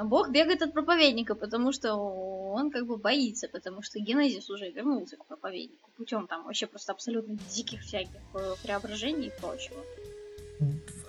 [0.04, 5.16] Бог бегает от проповедника, потому что он как бы боится, потому что Генезис уже вернулся
[5.16, 9.82] к проповеднику путем там вообще просто абсолютно диких всяких э, преображений и прочего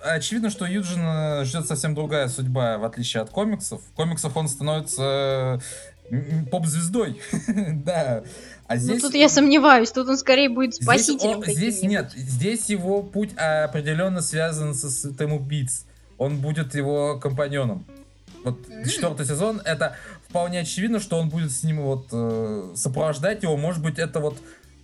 [0.02, 3.80] очевидно, что Юджина ждет совсем другая судьба, в отличие от комиксов.
[3.82, 5.60] В комиксах он становится
[6.50, 7.20] поп-звездой.
[7.84, 8.24] да.
[8.66, 9.02] А ну, здесь...
[9.02, 11.42] Ну, тут я сомневаюсь, тут он скорее будет спасителем.
[11.42, 15.84] Здесь, он, здесь нет, здесь его путь определенно связан со святым убийц.
[16.16, 17.84] Он будет его компаньоном.
[18.44, 19.96] Вот четвертый сезон, это
[20.28, 23.56] вполне очевидно, что он будет с ним вот э, сопровождать его.
[23.56, 24.38] Может быть, это вот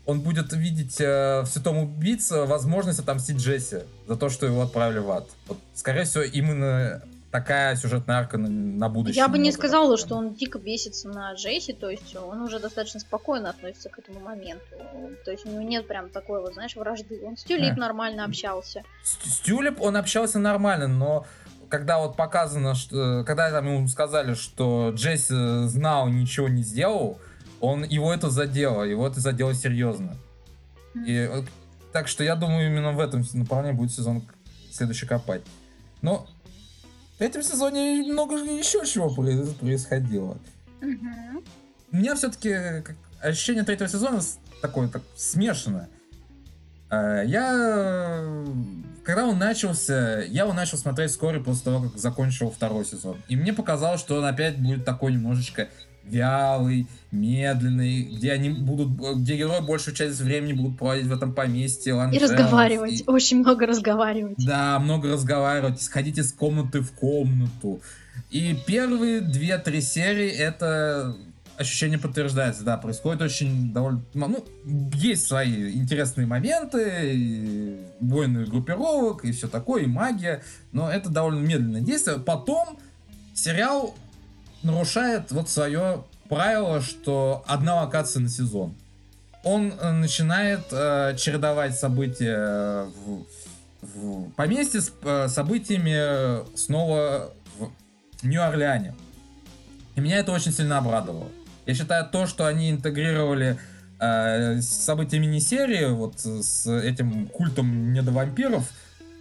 [0.06, 4.98] он будет видеть э, в святом убийце возможность отомстить Джесси за то, что его отправили
[4.98, 5.28] в ад.
[5.46, 9.16] Вот, скорее всего, именно такая сюжетная арка на, на будущее.
[9.16, 13.00] Я бы не сказала, что он дико бесится на Джесси, то есть он уже достаточно
[13.00, 14.62] спокойно относится к этому моменту.
[15.24, 17.20] То есть у него нет прям такой вот, знаешь, вражды.
[17.24, 17.80] Он с Тюлип а.
[17.80, 18.84] нормально общался.
[19.02, 21.26] С, с Тюлип он общался нормально, но
[21.74, 27.18] когда вот показано, что когда там ему сказали, что Джесси знал, ничего не сделал,
[27.60, 30.16] он его это задело, его это задело серьезно.
[31.04, 31.28] И,
[31.92, 34.22] так что я думаю, именно в этом направлении будет сезон
[34.70, 35.42] следующий копать.
[36.00, 36.28] Но
[37.18, 40.38] в этом сезоне много еще чего происходило.
[40.80, 42.84] У меня все-таки
[43.20, 44.20] ощущение третьего сезона
[44.62, 45.88] такое так смешанное.
[46.90, 48.22] А, я,
[49.04, 53.16] когда он начался, я его начал смотреть вскоре после того, как закончил второй сезон.
[53.28, 55.68] И мне показалось, что он опять будет такой немножечко
[56.04, 61.94] вялый, медленный, где они будут, где герои большую часть времени будут проводить в этом поместье.
[62.12, 63.04] И разговаривать, и...
[63.06, 64.36] очень много разговаривать.
[64.44, 67.80] Да, много разговаривать, сходить из комнаты в комнату.
[68.30, 71.16] И первые две-три серии это
[71.56, 74.44] ощущение подтверждается, да, происходит очень довольно, ну,
[74.94, 80.42] есть свои интересные моменты, войны группировок и все такое, и магия,
[80.72, 82.18] но это довольно медленное действие.
[82.18, 82.78] Потом
[83.34, 83.94] сериал
[84.62, 88.74] нарушает вот свое правило, что одна локация на сезон.
[89.44, 93.26] Он э, начинает э, чередовать события в,
[93.82, 98.94] в поместье с э, событиями снова в Нью-Орлеане.
[99.96, 101.28] И меня это очень сильно обрадовало.
[101.66, 103.58] Я считаю, то, что они интегрировали
[103.98, 108.70] э, события мини-серии, вот с этим культом недовампиров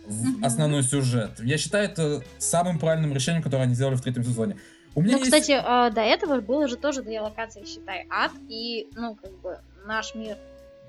[0.05, 4.57] в основной сюжет, я считаю это самым правильным решением, которое они сделали в третьем сезоне.
[4.95, 5.31] У меня ну, есть...
[5.31, 9.57] кстати, э, до этого было же тоже две локации, считай, ад и, ну, как бы,
[9.85, 10.37] наш мир.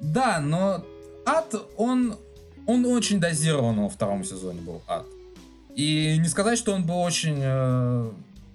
[0.01, 0.85] Да, но
[1.25, 2.17] ад, он,
[2.67, 5.07] он очень дозирован во втором сезоне был, ад.
[5.75, 8.11] И не сказать, что он был очень э,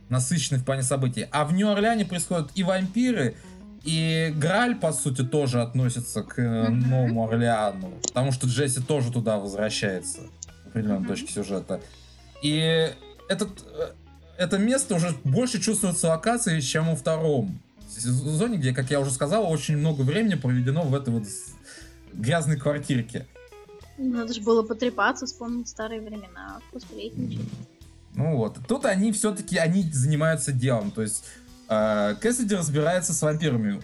[0.09, 1.27] насыщенный в плане событий.
[1.31, 3.35] А в Нью-Орлеане происходят и вампиры,
[3.83, 6.69] и Граль, по сути, тоже относится к mm-hmm.
[6.69, 7.93] Новому Орлеану.
[8.03, 10.21] Потому что Джесси тоже туда возвращается
[10.65, 11.07] в определенной mm-hmm.
[11.07, 11.81] точке сюжета.
[12.41, 12.91] И
[13.29, 13.93] этот э,
[14.37, 19.51] это место уже больше чувствуется локацией, чем во втором сезоне, где, как я уже сказал,
[19.51, 21.23] очень много времени проведено в этой вот
[22.13, 23.27] грязной квартирке.
[23.97, 27.45] Надо же было потрепаться, вспомнить старые времена, посплетничать.
[28.15, 28.57] Ну вот.
[28.67, 30.91] Тут они все-таки они занимаются делом.
[30.91, 31.25] То есть
[31.69, 33.81] э, Кэссиди разбирается с вампирами.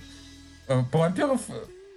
[0.67, 1.41] Э, по вампиров,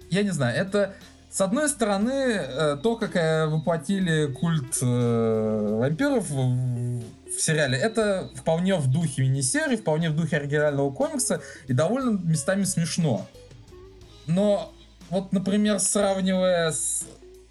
[0.09, 0.95] я не знаю, это
[1.29, 8.75] с одной стороны, э, то, как э, воплотили культ э, вампиров в сериале, это вполне
[8.75, 13.27] в духе мини-серии, вполне в духе оригинального комикса и довольно местами смешно.
[14.25, 14.73] Но
[15.11, 17.05] вот, например, сравнивая с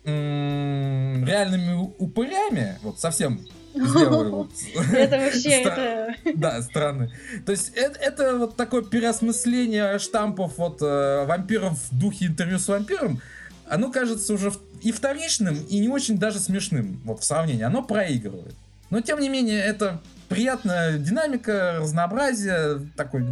[0.04, 3.46] реальными упырями, вот совсем
[3.78, 4.50] вот.
[4.92, 6.14] Это вообще, это...
[6.34, 7.10] Да, странно.
[7.46, 12.68] То есть это, это вот такое переосмысление штампов вот э, вампиров в духе интервью с
[12.68, 13.20] вампиром,
[13.66, 14.52] оно кажется уже
[14.82, 17.62] и вторичным, и не очень даже смешным вот в сравнении.
[17.62, 18.54] Оно проигрывает.
[18.90, 23.22] Но тем не менее, это приятная динамика, разнообразие, такой...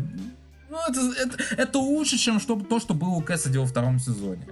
[0.68, 4.46] Ну, это, это, это лучше, чем что, то, что было у Кэссиди во втором сезоне.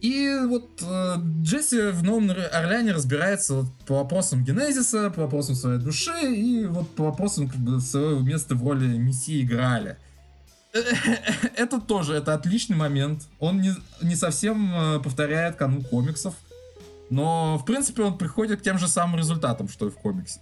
[0.00, 5.80] И вот э, Джесси в Новом Орлеане разбирается вот по вопросам Генезиса, по вопросам своей
[5.80, 9.98] души и вот по вопросам как бы, своего места в роли Мессии Граля.
[11.56, 13.22] Это тоже, это отличный момент.
[13.40, 16.34] Он не, не совсем э, повторяет канун комиксов.
[17.10, 20.40] Но, в принципе, он приходит к тем же самым результатам, что и в комиксе.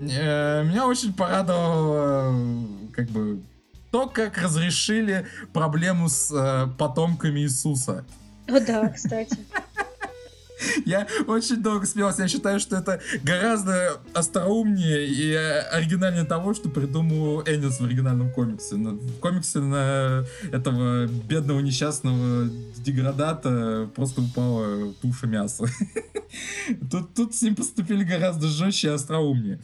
[0.00, 2.34] Э, меня очень порадовало,
[2.92, 3.40] как бы,
[3.96, 8.04] то, как разрешили проблему с э, потомками Иисуса.
[8.46, 9.38] О, да, кстати.
[10.84, 12.20] Я очень долго смеялся.
[12.22, 18.74] Я считаю, что это гораздо остроумнее и оригинальнее того, что придумал Эннис в оригинальном комиксе.
[18.76, 25.64] В комиксе на этого бедного несчастного деградата просто упала туша мяса.
[26.90, 29.58] Тут, тут с ним поступили гораздо жестче и остроумнее.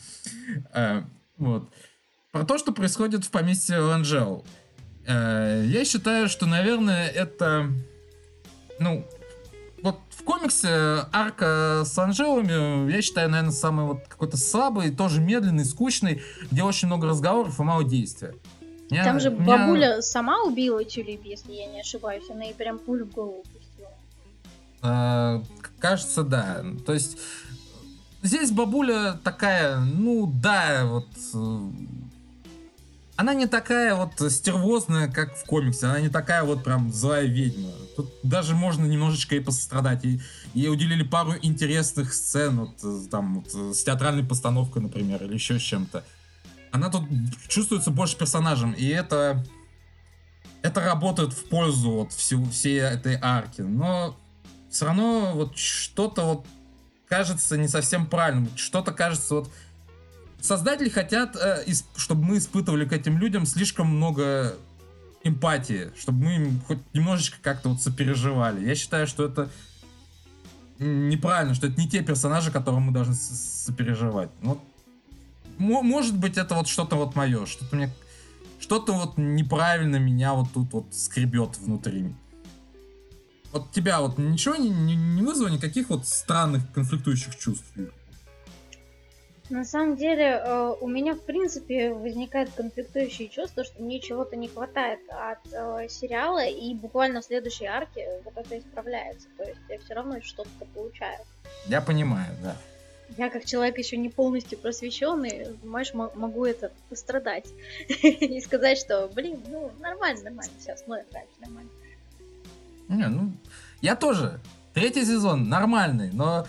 [0.72, 1.04] А,
[1.36, 1.68] вот.
[2.32, 4.44] Про то, что происходит в поместье Ланжел.
[5.06, 7.68] А, я считаю, что, наверное, это...
[8.80, 9.06] Ну,
[9.82, 15.66] вот в комиксе арка с Анжелами, я считаю, наверное, самый вот какой-то слабый, тоже медленный,
[15.66, 18.34] скучный, где очень много разговоров и мало действия.
[18.88, 19.58] Я, Там же меня...
[19.58, 23.90] бабуля сама убила Тюлип, если я не ошибаюсь, она ей прям пулю в голову пустила.
[24.80, 25.42] А,
[25.78, 26.64] кажется, да.
[26.86, 27.18] То есть
[28.22, 31.08] здесь бабуля такая, ну да, вот...
[33.16, 35.86] Она не такая вот стервозная, как в комиксе.
[35.86, 37.70] Она не такая вот прям злая ведьма.
[37.94, 40.04] Тут даже можно немножечко и пострадать.
[40.04, 40.20] И,
[40.54, 45.34] ей уделили пару интересных сцен, вот э, там вот, э, с театральной постановкой, например, или
[45.34, 46.04] еще с чем-то.
[46.70, 47.04] Она тут
[47.48, 49.44] чувствуется больше персонажем, и это
[50.62, 53.60] это работает в пользу вот всего, всей этой арки.
[53.60, 54.16] Но
[54.70, 56.46] все равно вот что-то вот
[57.08, 58.48] кажется не совсем правильным.
[58.56, 59.50] Что-то кажется вот
[60.42, 61.64] создатели хотят, э,
[61.96, 64.56] чтобы мы испытывали к этим людям слишком много
[65.22, 68.66] эмпатии, чтобы мы им хоть немножечко как-то вот сопереживали.
[68.66, 69.48] Я считаю, что это
[70.78, 74.30] неправильно, что это не те персонажи, которым мы должны сопереживать.
[74.42, 74.58] Вот,
[75.58, 77.94] может быть, это вот что-то вот мое, что-то мне,
[78.58, 82.14] что-то вот неправильно меня вот тут вот скребет внутри.
[83.52, 87.70] Вот тебя вот ничего не, не, не вызвало никаких вот странных конфликтующих чувств?
[89.52, 94.48] На самом деле, э, у меня, в принципе, возникает конфликтующее чувство, что мне чего-то не
[94.48, 99.28] хватает от э, сериала, и буквально в следующей арке вот это исправляется.
[99.36, 101.18] То есть я все равно что-то получаю.
[101.66, 102.56] Я понимаю, да.
[103.18, 107.44] Я как человек еще не полностью просвещенный, понимаешь, могу это пострадать
[108.02, 111.70] и сказать, что, блин, ну нормально, нормально, все, смотрим дальше, нормально.
[112.88, 113.30] Не, ну,
[113.82, 114.40] я тоже.
[114.72, 116.46] Третий сезон нормальный, но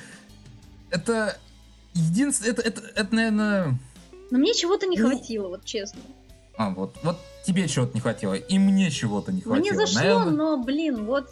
[0.90, 1.38] это
[1.94, 3.80] единственное, это, это, это, наверное...
[4.32, 5.10] Но мне чего-то не ну...
[5.10, 6.02] хватило, вот честно.
[6.58, 9.74] А, вот, вот тебе чего-то не хватило, и мне чего-то не хватило.
[9.74, 10.32] Мне зашло, наверное...
[10.32, 11.30] но, блин, вот...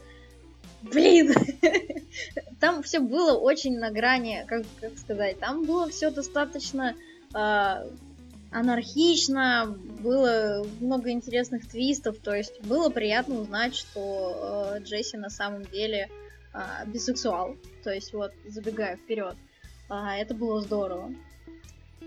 [0.82, 1.34] Блин!
[2.59, 6.95] там все было очень на грани, как, как сказать, там было все достаточно
[7.36, 7.88] э,
[8.51, 15.66] анархично, было много интересных твистов, то есть было приятно узнать, что э, Джесси на самом
[15.66, 16.09] деле
[16.53, 19.36] э, бисексуал, то есть вот, забегая вперед.
[19.94, 21.14] А, это было здорово.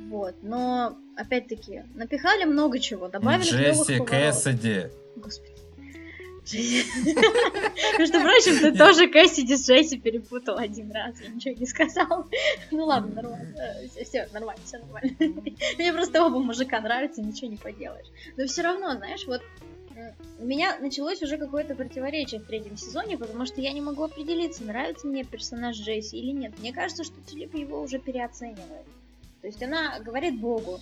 [0.09, 4.91] Вот, но опять-таки напихали много чего, добавили Джесси Кэссиди.
[5.17, 5.53] Господи.
[7.99, 12.27] Между прочим, ты тоже Кэссиди с Джесси перепутал один раз, я ничего не сказал.
[12.71, 13.55] Ну ладно, нормально.
[13.59, 15.15] Э, все, нормально, все нормально.
[15.79, 18.07] Мне просто оба мужика нравятся, ничего не поделаешь.
[18.39, 19.43] Но все равно, знаешь, вот
[20.39, 24.65] у меня началось уже какое-то противоречие в третьем сезоне, потому что я не могу определиться,
[24.65, 26.59] нравится мне персонаж Джейси или нет.
[26.59, 28.87] Мне кажется, что Тюлип его уже переоценивает.
[29.41, 30.81] То есть она говорит Богу,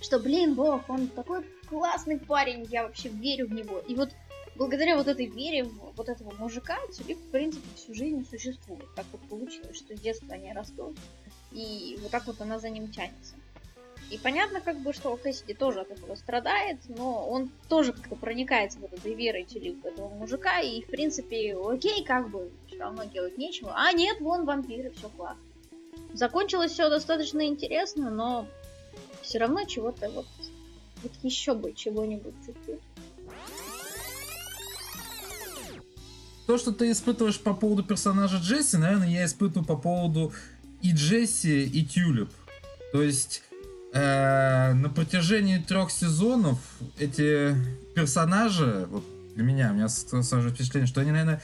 [0.00, 3.78] что, блин, Бог, он такой классный парень, я вообще верю в него.
[3.78, 4.10] И вот
[4.56, 8.86] благодаря вот этой вере вот этого мужика Тюлип, в принципе, всю жизнь существует.
[8.94, 10.96] Так вот получилось, что с детства они растут,
[11.52, 13.34] и вот так вот она за ним тянется.
[14.10, 18.78] И понятно, как бы, что Кэссиди тоже от этого страдает, но он тоже как-то проникается
[18.78, 23.38] в этой верой в этого мужика, и, в принципе, окей, как бы, все равно делать
[23.38, 23.72] нечего.
[23.74, 25.42] А нет, вон вампиры, все классно.
[26.12, 28.46] Закончилось все достаточно интересно, но
[29.22, 30.26] все равно чего-то вот,
[31.02, 32.80] вот еще бы чего-нибудь чуть-чуть.
[36.46, 40.32] То, что ты испытываешь по поводу персонажа Джесси, наверное, я испытываю по поводу
[40.82, 42.30] и Джесси, и Тюлип.
[42.92, 43.42] То есть
[43.94, 46.58] на протяжении трех сезонов
[46.98, 47.54] эти
[47.94, 51.40] персонажи, вот для меня, у меня сразу впечатление, что они, наверное,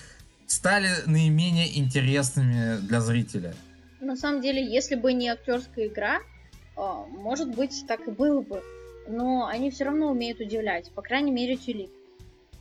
[0.47, 3.55] стали наименее интересными для зрителя.
[4.01, 6.21] На самом деле, если бы не актерская игра,
[6.77, 8.63] а, может быть, так и было бы.
[9.07, 11.91] Но они все равно умеют удивлять, по крайней мере, Тюлип.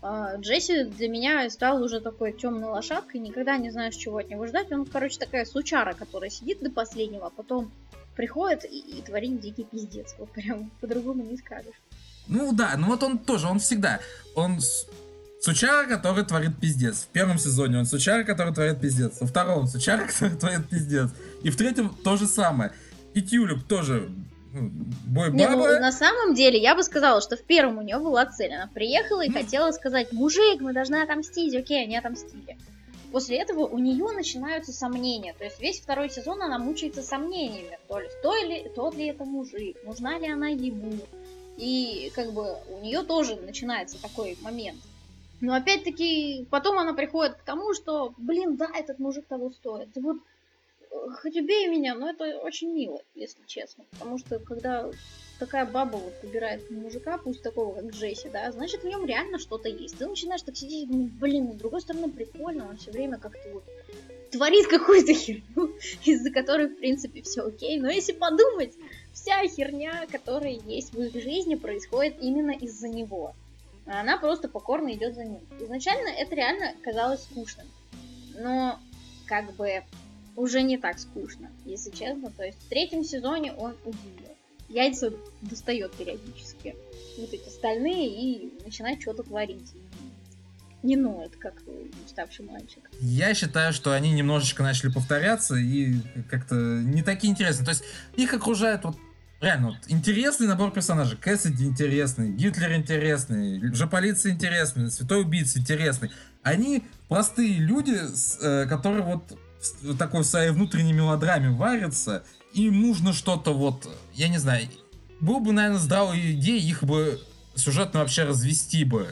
[0.01, 4.45] А, Джесси для меня стал уже такой темной лошадкой, никогда не знаешь, чего от него
[4.47, 4.71] ждать.
[4.71, 7.71] Он, короче, такая сучара, которая сидит до последнего, а потом
[8.20, 10.13] приходит и, и творит дикий пиздец.
[10.17, 11.80] Вот прям по-другому не скажешь.
[12.28, 14.01] Ну да, ну вот он тоже, он всегда,
[14.36, 14.59] он
[15.39, 17.03] сучара, который творит пиздец.
[17.03, 19.22] В первом сезоне он сучара, который творит пиздец.
[19.22, 21.11] Во втором сучара, который творит пиздец.
[21.43, 22.74] И в третьем то же самое.
[23.13, 24.09] И Тюлюк тоже
[24.51, 24.70] ну,
[25.05, 28.26] бой Не, ну, на самом деле, я бы сказала, что в первом у нее была
[28.26, 28.53] цель.
[28.53, 29.34] Она приехала и ну...
[29.34, 31.55] хотела сказать, мужик, мы должны отомстить.
[31.55, 32.57] Окей, они отомстили.
[33.12, 35.34] После этого у нее начинаются сомнения.
[35.34, 37.80] То есть весь второй сезон она мучается сомнениями.
[37.88, 40.93] То есть то ли, тот ли это мужик, нужна ли она ему.
[41.57, 44.80] И как бы у нее тоже начинается такой момент.
[45.41, 49.89] Но опять-таки потом она приходит к тому, что, блин, да, этот мужик того стоит.
[49.95, 50.18] Вот
[50.89, 53.85] хоть убей меня, но это очень мило, если честно.
[53.91, 54.89] Потому что когда
[55.39, 59.69] такая баба вот выбирает мужика, пусть такого, как Джесси, да, значит, в нем реально что-то
[59.69, 59.97] есть.
[59.97, 63.49] Ты начинаешь так сидеть думать, блин, ну, с другой стороны, прикольно, он все время как-то
[63.53, 63.63] вот
[64.31, 65.75] творит какую-то херню,
[66.05, 67.79] из-за которой, в принципе, все окей.
[67.79, 68.73] Но если подумать,
[69.13, 73.33] вся херня, которая есть в их жизни, происходит именно из-за него.
[73.85, 75.41] А она просто покорно идет за ним.
[75.59, 77.67] Изначально это реально казалось скучным.
[78.35, 78.79] Но,
[79.25, 79.83] как бы,
[80.39, 82.31] уже не так скучно, если честно.
[82.31, 84.35] То есть в третьем сезоне он удивил.
[84.69, 85.11] яйца
[85.41, 86.75] достает периодически.
[87.17, 89.73] Вот эти стальные и начинает что-то творить.
[90.81, 91.55] Не ноет, как
[92.05, 92.89] уставший мальчик.
[93.01, 95.95] Я считаю, что они немножечко начали повторяться и
[96.29, 97.65] как-то не такие интересные.
[97.65, 97.83] То есть
[98.15, 98.95] их окружает вот
[99.41, 101.17] реально вот, интересный набор персонажей.
[101.17, 106.11] Кэссиди интересный, Гитлер интересный, же полиция интересный, Святой Убийца интересный.
[106.43, 107.97] Они простые люди,
[108.41, 109.37] э, которые вот
[109.82, 114.68] в такой своей внутренней мелодраме варятся, им нужно что-то вот, я не знаю,
[115.20, 117.20] был бы, наверное, здравой идеей их бы
[117.55, 119.10] сюжетно вообще развести бы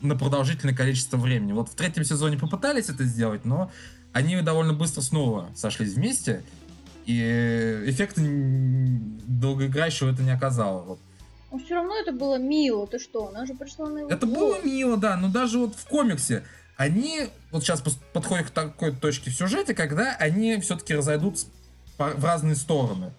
[0.00, 1.52] на продолжительное количество времени.
[1.52, 3.70] Вот в третьем сезоне попытались это сделать, но
[4.12, 6.42] они довольно быстро снова сошлись вместе,
[7.06, 10.82] и эффекта долгоиграющего это не оказало.
[10.82, 10.98] Вот.
[11.52, 14.60] Но все равно это было мило, ты что, она же пришла на его Это было
[14.62, 16.44] мило, да, но даже вот в комиксе
[16.76, 17.80] они вот сейчас
[18.12, 21.46] подходят к такой точке в сюжете, когда они все-таки разойдутся
[21.98, 23.12] в разные стороны.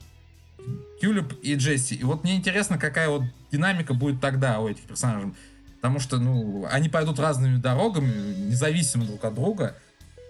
[1.01, 1.95] Тюлип и Джесси.
[1.95, 5.33] И вот мне интересно, какая вот динамика будет тогда у этих персонажей.
[5.75, 9.75] Потому что, ну, они пойдут разными дорогами, независимо друг от друга.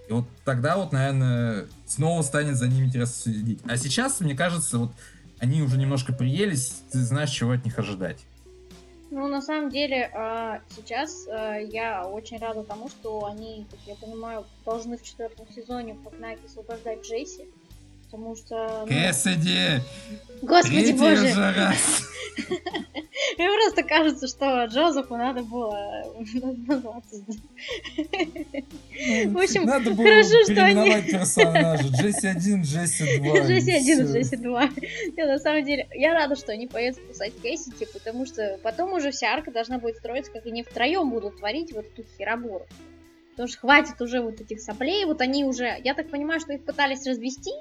[0.10, 3.60] И вот тогда вот, наверное, снова станет за ними интересно следить.
[3.68, 4.92] А сейчас, мне кажется, вот
[5.40, 8.20] они уже немножко приелись, ты знаешь, чего от них ожидать.
[9.20, 13.96] Ну, на самом деле, а, сейчас а, я очень рада тому, что они, как я
[13.96, 17.50] понимаю, должны в четвертом сезоне погнать освобождать Джейси.
[18.10, 18.86] Потому что...
[18.86, 18.88] Ну...
[18.88, 19.82] Кэссиди!
[20.42, 21.34] Господи боже!
[21.56, 22.08] раз!
[23.38, 26.06] Мне просто кажется, что Джозефу надо было
[26.68, 27.18] назваться.
[29.26, 31.12] В общем, надо было хорошо, что они...
[31.12, 31.88] персонажа.
[31.88, 33.40] Джесси 1, Джесси 2.
[33.40, 34.70] Джесси 1, Джесси 2.
[35.18, 39.34] на самом деле, я рада, что они поедут спасать Кэссити, потому что потом уже вся
[39.34, 42.66] арка должна будет строиться, как они втроем будут творить вот эту херобору.
[43.32, 46.64] Потому что хватит уже вот этих соплей, вот они уже, я так понимаю, что их
[46.64, 47.52] пытались развести,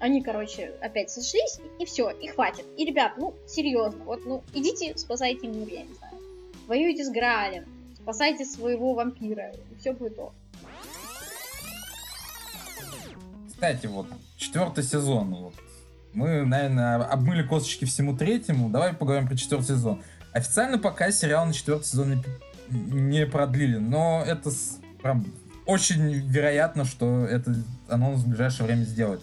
[0.00, 2.64] они, короче, опять сошлись, и все, и хватит.
[2.76, 6.14] И, ребят, ну, серьезно, вот, ну, идите, спасайте мир, я не знаю.
[6.66, 10.32] Воюйте с Граалем, спасайте своего вампира, и все будет ок.
[13.48, 15.54] Кстати, вот, четвертый сезон, вот.
[16.14, 18.68] Мы, наверное, обмыли косточки всему третьему.
[18.68, 20.02] Давай поговорим про четвертый сезон.
[20.32, 22.24] Официально пока сериал на четвертый сезон
[22.68, 24.50] не продлили, но это
[25.02, 25.24] прям
[25.66, 27.54] очень вероятно, что это
[27.88, 29.22] анонс в ближайшее время сделают.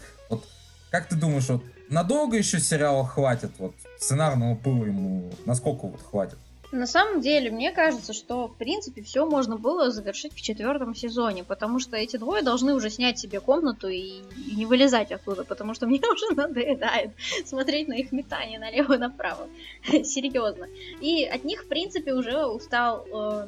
[0.91, 3.51] Как ты думаешь, вот надолго еще сериала хватит?
[3.57, 6.37] Вот сценарного пыла ему насколько вот хватит?
[6.71, 11.45] На самом деле, мне кажется, что, в принципе, все можно было завершить в четвертом сезоне,
[11.45, 15.73] потому что эти двое должны уже снять себе комнату и, и не вылезать оттуда, потому
[15.73, 17.11] что мне уже надоедает
[17.45, 19.47] смотреть на их метание налево направо.
[20.03, 20.67] Серьезно.
[20.99, 23.47] И от них, в принципе, уже устал э,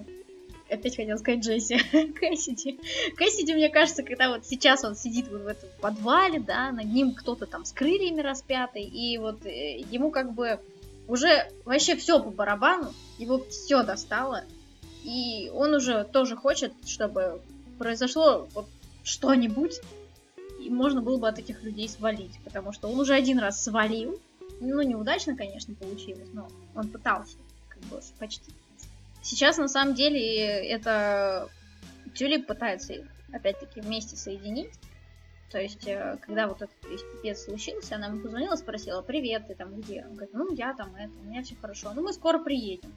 [0.69, 1.77] опять хотел сказать Джесси,
[2.13, 2.79] Кэссиди.
[3.15, 7.13] Кэссиди, мне кажется, когда вот сейчас он сидит вот в этом подвале, да, над ним
[7.13, 10.59] кто-то там с крыльями распятый, и вот э, ему как бы
[11.07, 14.43] уже вообще все по барабану, его все достало,
[15.03, 17.41] и он уже тоже хочет, чтобы
[17.77, 18.67] произошло вот
[19.03, 19.79] что-нибудь,
[20.61, 24.19] и можно было бы от этих людей свалить, потому что он уже один раз свалил,
[24.61, 27.37] ну, неудачно, конечно, получилось, но он пытался,
[27.69, 28.51] как бы, почти.
[29.21, 31.49] Сейчас на самом деле это
[32.15, 32.93] Тюлип пытается
[33.31, 34.71] опять-таки вместе соединить.
[35.51, 39.55] То есть, э, когда вот этот весь пипец случился, она мне позвонила, спросила, привет, ты
[39.55, 40.05] там где?
[40.05, 42.93] Он говорит, ну я там это, у меня все хорошо, ну мы скоро приедем.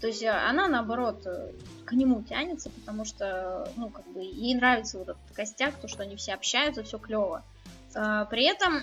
[0.00, 1.52] То есть э, она, наоборот, э,
[1.86, 6.02] к нему тянется, потому что, ну, как бы, ей нравится вот этот костяк, то, что
[6.02, 7.42] они все общаются, все клево.
[7.92, 8.80] При этом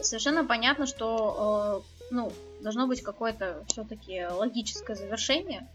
[0.00, 5.68] совершенно понятно, что ну, должно быть какое-то все-таки логическое завершение.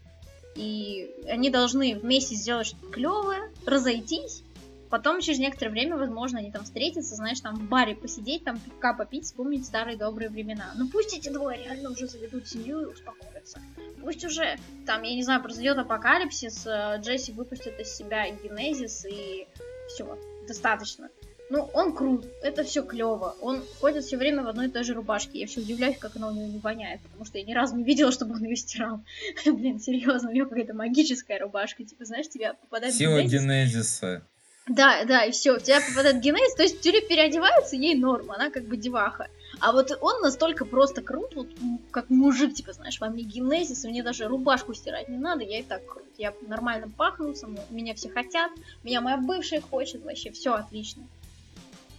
[0.54, 4.42] И они должны вместе сделать что-то клевое, разойтись.
[4.90, 8.92] Потом, через некоторое время, возможно, они там встретятся, знаешь, там в баре посидеть, там пивка
[8.92, 10.70] попить, вспомнить старые добрые времена.
[10.76, 13.58] Ну пусть эти двое реально уже заведут семью и успокоятся.
[14.02, 19.46] Пусть уже, там, я не знаю, произойдет апокалипсис, э, Джесси выпустит из себя генезис и
[19.88, 21.08] все, достаточно.
[21.52, 23.36] Ну, он крут, это все клево.
[23.42, 25.40] Он ходит все время в одной и той же рубашке.
[25.40, 27.84] Я все удивляюсь, как она у него не воняет, потому что я ни разу не
[27.84, 29.02] видела, чтобы он ее стирал.
[29.44, 31.84] Блин, серьезно, у него какая-то магическая рубашка.
[31.84, 33.42] Типа, знаешь, тебя попадает Сила генезис.
[33.42, 34.22] генезиса.
[34.66, 38.48] Да, да, и все, в тебя попадает генезис, то есть тюря переодевается, ей норма, она
[38.48, 39.28] как бы деваха.
[39.60, 41.48] А вот он настолько просто крут, вот
[41.90, 45.62] как мужик, типа, знаешь, во мне генезис, мне даже рубашку стирать не надо, я и
[45.62, 46.06] так крут.
[46.16, 48.52] Я нормально пахну, со мной, меня все хотят,
[48.84, 51.02] меня моя бывшая хочет, вообще все отлично.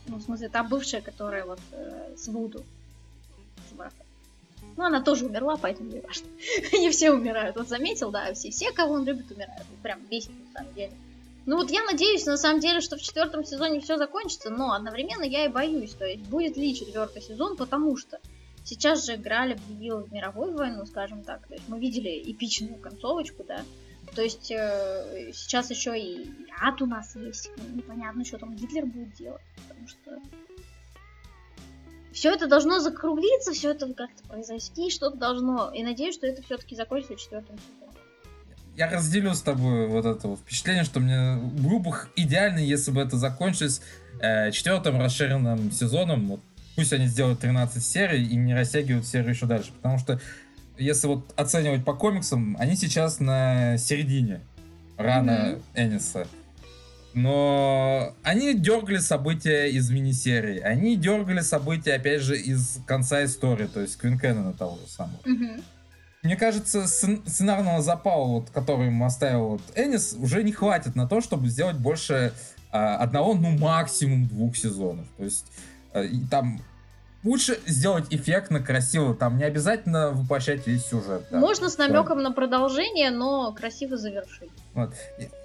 [0.07, 2.63] Ну, в смысле, та бывшая, которая вот э, с Вуду.
[4.75, 6.27] Ну, она тоже умерла, поэтому не важно.
[6.71, 7.55] Не все умирают.
[7.55, 9.65] Вот заметил, да, все, все, кого он любит, умирают.
[9.81, 10.91] Прям бесит, на самом деле.
[11.45, 15.23] Ну вот я надеюсь, на самом деле, что в четвертом сезоне все закончится, но одновременно
[15.23, 18.19] я и боюсь, то есть будет ли четвертый сезон, потому что
[18.65, 21.45] Сейчас же Грааль объявил мировую войну, скажем так.
[21.47, 23.63] То есть мы видели эпичную концовочку, да.
[24.15, 26.29] То есть э, сейчас еще и
[26.61, 27.49] ад у нас есть.
[27.73, 29.41] Непонятно, что там Гитлер будет делать.
[29.67, 30.19] Потому что
[32.13, 35.71] все это должно закруглиться, все это как-то произойти, что-то должно.
[35.73, 37.95] И надеюсь, что это все-таки закончится четвертым сезоном.
[38.75, 43.17] Я разделю с тобой вот это вот впечатление, что мне бы идеально, если бы это
[43.17, 43.81] закончилось
[44.19, 46.27] э, четвертым расширенным сезоном.
[46.27, 46.39] Вот,
[46.75, 49.71] пусть они сделают 13 серий и не растягивают серию еще дальше.
[49.73, 50.19] Потому что
[50.77, 54.41] если вот оценивать по комиксам, они сейчас на середине
[54.97, 55.61] рана mm-hmm.
[55.75, 56.27] Эниса.
[57.13, 60.59] Но они дергали события из мини-серии.
[60.59, 65.19] Они дергали события, опять же, из конца истории, то есть Квинкеннона того же самого.
[65.23, 65.63] Mm-hmm.
[66.23, 71.21] Мне кажется, сценарного запала, вот, который ему оставил вот Энис, уже не хватит на то,
[71.21, 72.33] чтобы сделать больше
[72.71, 75.05] а, одного, ну, максимум двух сезонов.
[75.17, 75.45] То есть
[75.93, 76.61] а, и там
[77.23, 79.15] лучше сделать эффектно, красиво.
[79.15, 81.23] Там не обязательно воплощать весь сюжет.
[81.31, 81.39] Да.
[81.39, 82.29] Можно с намеком да.
[82.29, 84.51] на продолжение, но красиво завершить.
[84.73, 84.93] Вот.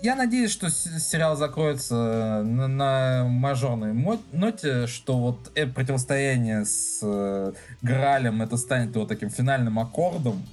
[0.03, 3.95] Я надеюсь, что сериал закроется на, на мажорной
[4.33, 7.53] ноте, что вот это противостояние с э,
[7.83, 10.45] Гралем это станет вот таким финальным аккордом.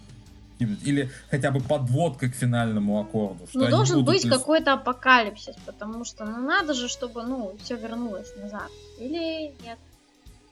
[0.57, 3.45] Или хотя бы подводкой к финальному аккорду.
[3.53, 8.69] ну, должен быть какой-то апокалипсис, потому что ну надо же, чтобы ну все вернулось назад.
[8.97, 9.77] Или нет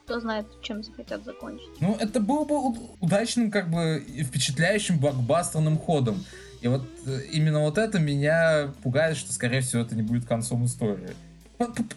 [0.06, 1.70] кто знает, чем захотят закончить.
[1.80, 2.58] Ну, это был бы
[3.00, 6.24] удачным, как бы, впечатляющим блокбастерным ходом.
[6.62, 10.66] И вот э, именно вот это меня пугает, что, скорее всего, это не будет концом
[10.66, 11.16] истории.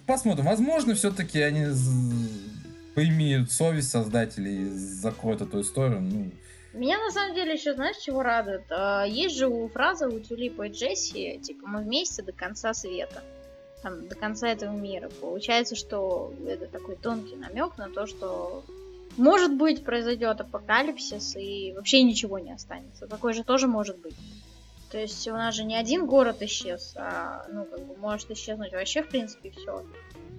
[0.07, 0.45] Посмотрим.
[0.45, 1.67] Возможно, все-таки они
[2.95, 6.01] поимеют совесть создателей и закроют эту историю.
[6.01, 6.31] Ну,
[6.73, 8.65] меня на самом деле еще, знаешь, чего радует?
[8.71, 13.23] А, есть же у фраза у Тюлипа и Джесси, типа, мы вместе до конца света
[13.87, 15.09] там, до конца этого мира.
[15.21, 18.65] Получается, что это такой тонкий намек на то, что
[19.17, 23.07] может быть произойдет апокалипсис и вообще ничего не останется.
[23.07, 24.17] Такой же тоже может быть.
[24.91, 28.73] То есть у нас же не один город исчез, а ну как бы может исчезнуть
[28.73, 29.85] вообще в принципе все.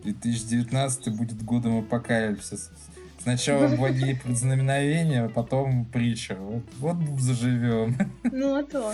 [0.03, 2.71] 2019 будет годом апокалипсиса.
[3.21, 6.35] Сначала благие предзнаменовения, а потом притча.
[6.35, 7.97] Вот, вот заживем.
[8.23, 8.93] Ну а то.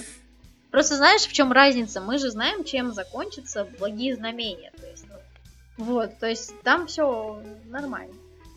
[0.73, 2.01] Просто знаешь, в чем разница?
[2.01, 4.71] Мы же знаем, чем закончатся благие знамения.
[4.75, 8.15] То есть, ну, вот, то есть там все нормально.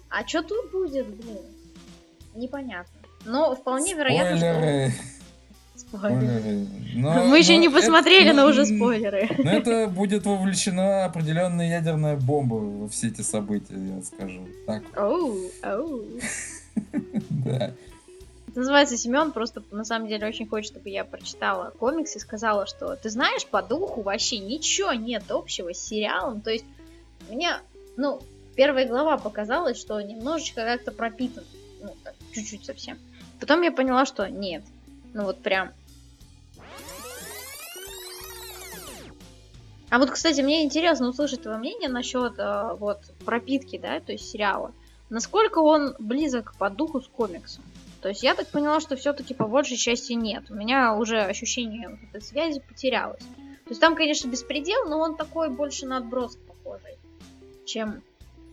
[0.09, 1.43] А что тут будет, блин?
[2.35, 2.99] Непонятно.
[3.27, 4.93] Но вполне вероятно, спойлеры.
[5.75, 5.79] что...
[5.79, 6.67] Спойлеры.
[6.95, 9.29] Но, Мы еще не посмотрели, это, но уже спойлеры.
[9.39, 14.49] Но это будет вовлечена определенная ядерная бомба во все эти события, я скажу.
[14.67, 14.85] Так.
[14.97, 16.03] Оу, оу.
[17.31, 17.75] Да
[18.61, 22.97] называется Семен, просто на самом деле очень хочет, чтобы я прочитала комикс и сказала, что
[22.97, 26.41] ты знаешь, по духу вообще ничего нет общего с сериалом.
[26.41, 26.65] То есть
[27.28, 27.61] мне,
[27.97, 28.20] ну,
[28.55, 31.45] первая глава показалась, что немножечко как-то пропитан.
[31.83, 32.99] Ну, так, чуть-чуть совсем.
[33.41, 34.65] Потом я поняла, что нет.
[35.12, 35.73] Ну вот прям.
[39.89, 44.28] А вот, кстати, мне интересно услышать твое мнение насчет э, вот пропитки, да, то есть
[44.28, 44.73] сериала.
[45.11, 47.62] Насколько он близок по духу с комиксом?
[48.07, 50.49] То есть я так поняла, что все-таки по большей части нет.
[50.49, 53.19] У меня уже ощущение вот этой связи потерялось.
[53.19, 56.99] То есть там, конечно, беспредел, но он такой больше на отброс похожий,
[57.65, 58.05] чем...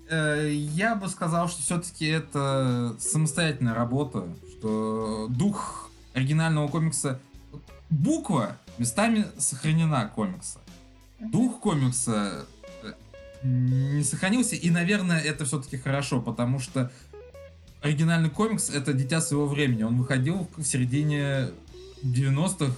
[0.10, 7.20] Э, я бы сказал, что все-таки это самостоятельная работа, что дух оригинального комикса...
[7.92, 10.62] Буква местами сохранена комикса.
[11.20, 12.48] Дух комикса
[12.82, 12.94] э,
[13.44, 16.92] не сохранился, и, наверное, это все-таки хорошо, потому что
[17.84, 19.84] оригинальный комикс это дитя своего времени.
[19.84, 21.50] Он выходил в середине
[22.04, 22.74] 90-х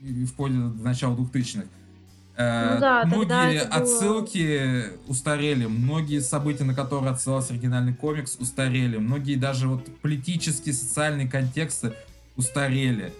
[0.00, 1.66] и вплоть до начала 2000-х.
[2.38, 5.12] Э, ну да, многие отсылки было...
[5.12, 11.92] устарели, многие события, на которые отсылался оригинальный комикс, устарели, многие даже вот политические, социальные контексты
[12.36, 13.12] устарели.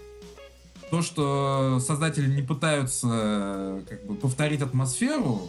[0.91, 5.49] То, что создатели не пытаются как бы повторить атмосферу,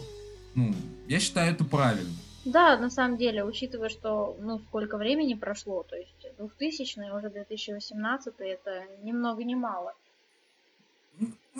[0.54, 0.74] ну,
[1.06, 2.10] я считаю это правильно.
[2.48, 8.34] Да, на самом деле, учитывая, что, ну, сколько времени прошло, то есть 2000 уже 2018
[8.38, 9.92] это ни много ни мало.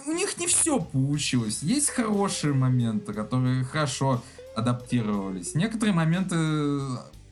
[0.06, 1.62] У них не все получилось.
[1.62, 4.22] Есть хорошие моменты, которые хорошо
[4.56, 5.54] адаптировались.
[5.54, 6.36] Некоторые моменты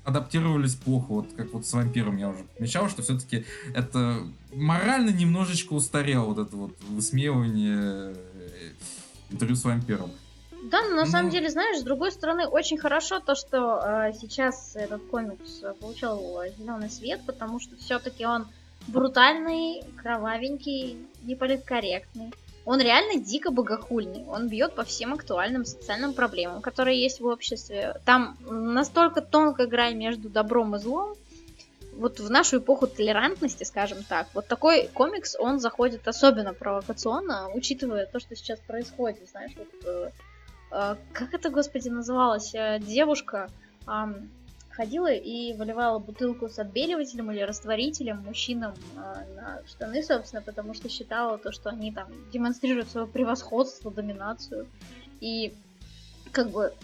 [0.05, 4.19] адаптировались плохо, вот как вот с вампиром я уже отмечал, что все-таки это
[4.53, 8.73] морально немножечко устарело, вот это вот высмеивание э,
[9.31, 10.11] интервью с вампиром.
[10.71, 11.11] Да, но на ну...
[11.11, 16.41] самом деле, знаешь, с другой стороны, очень хорошо то, что э, сейчас этот комикс получил
[16.59, 18.47] зеленый свет, потому что все-таки он
[18.89, 22.33] брутальный, кровавенький, неполиткорректный.
[22.65, 24.25] Он реально дико богохульный.
[24.27, 28.01] Он бьет по всем актуальным социальным проблемам, которые есть в обществе.
[28.05, 31.15] Там настолько тонкая грань между добром и злом.
[31.93, 38.05] вот в нашу эпоху толерантности, скажем так, вот такой комикс, он заходит особенно провокационно, учитывая
[38.05, 40.11] то, что сейчас происходит, знаешь, вот, э,
[41.13, 43.49] как это, господи, называлось, э, девушка
[43.87, 43.91] э,
[44.71, 50.89] ходила и выливала бутылку с отбеливателем или растворителем мужчинам э, на штаны, собственно, потому что
[50.89, 54.67] считала то, что они там демонстрируют свое превосходство, доминацию,
[55.21, 55.55] и
[56.31, 56.75] как бы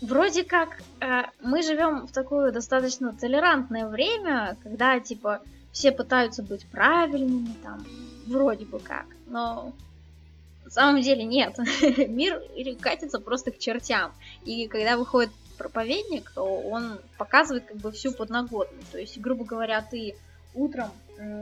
[0.00, 6.66] вроде как э, мы живем в такое достаточно толерантное время, когда типа все пытаются быть
[6.66, 7.84] правильными, там,
[8.26, 9.72] вроде бы как, но
[10.74, 11.56] самом деле нет.
[12.08, 12.42] Мир
[12.80, 14.12] катится просто к чертям.
[14.44, 18.82] И когда выходит проповедник, то он показывает как бы всю подноготную.
[18.92, 20.14] То есть, грубо говоря, ты
[20.54, 20.90] утром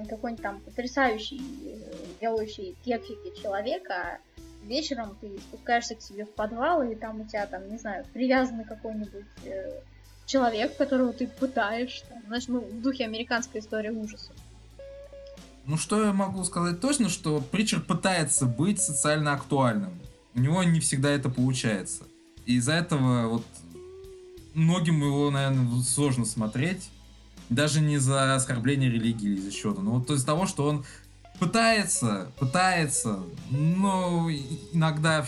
[0.09, 4.19] какой-нибудь там потрясающий, э, делающий кексики человека,
[4.65, 8.65] вечером ты спускаешься к себе в подвал, и там у тебя там, не знаю, привязанный
[8.65, 9.81] какой-нибудь э,
[10.27, 14.37] человек, которого ты пытаешь, там, знаешь, ну, в духе американской истории ужасов.
[15.67, 19.93] Ну, что я могу сказать точно, что Притчер пытается быть социально актуальным.
[20.35, 22.05] У него не всегда это получается.
[22.47, 23.45] И из-за этого вот
[24.55, 26.91] многим его, наверное, сложно смотреть.
[27.49, 29.83] Даже не за оскорбление религии или за счета.
[29.83, 30.85] Но вот из-за того, что он
[31.39, 33.21] пытается, пытается,
[33.51, 34.29] но
[34.73, 35.25] иногда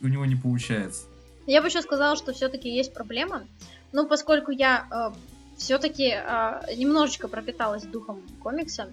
[0.00, 1.02] у него не получается.
[1.46, 3.44] Я бы еще сказала, что все-таки есть проблема.
[3.92, 5.16] Ну, поскольку я э,
[5.56, 8.88] все-таки э, немножечко пропиталась духом комикса,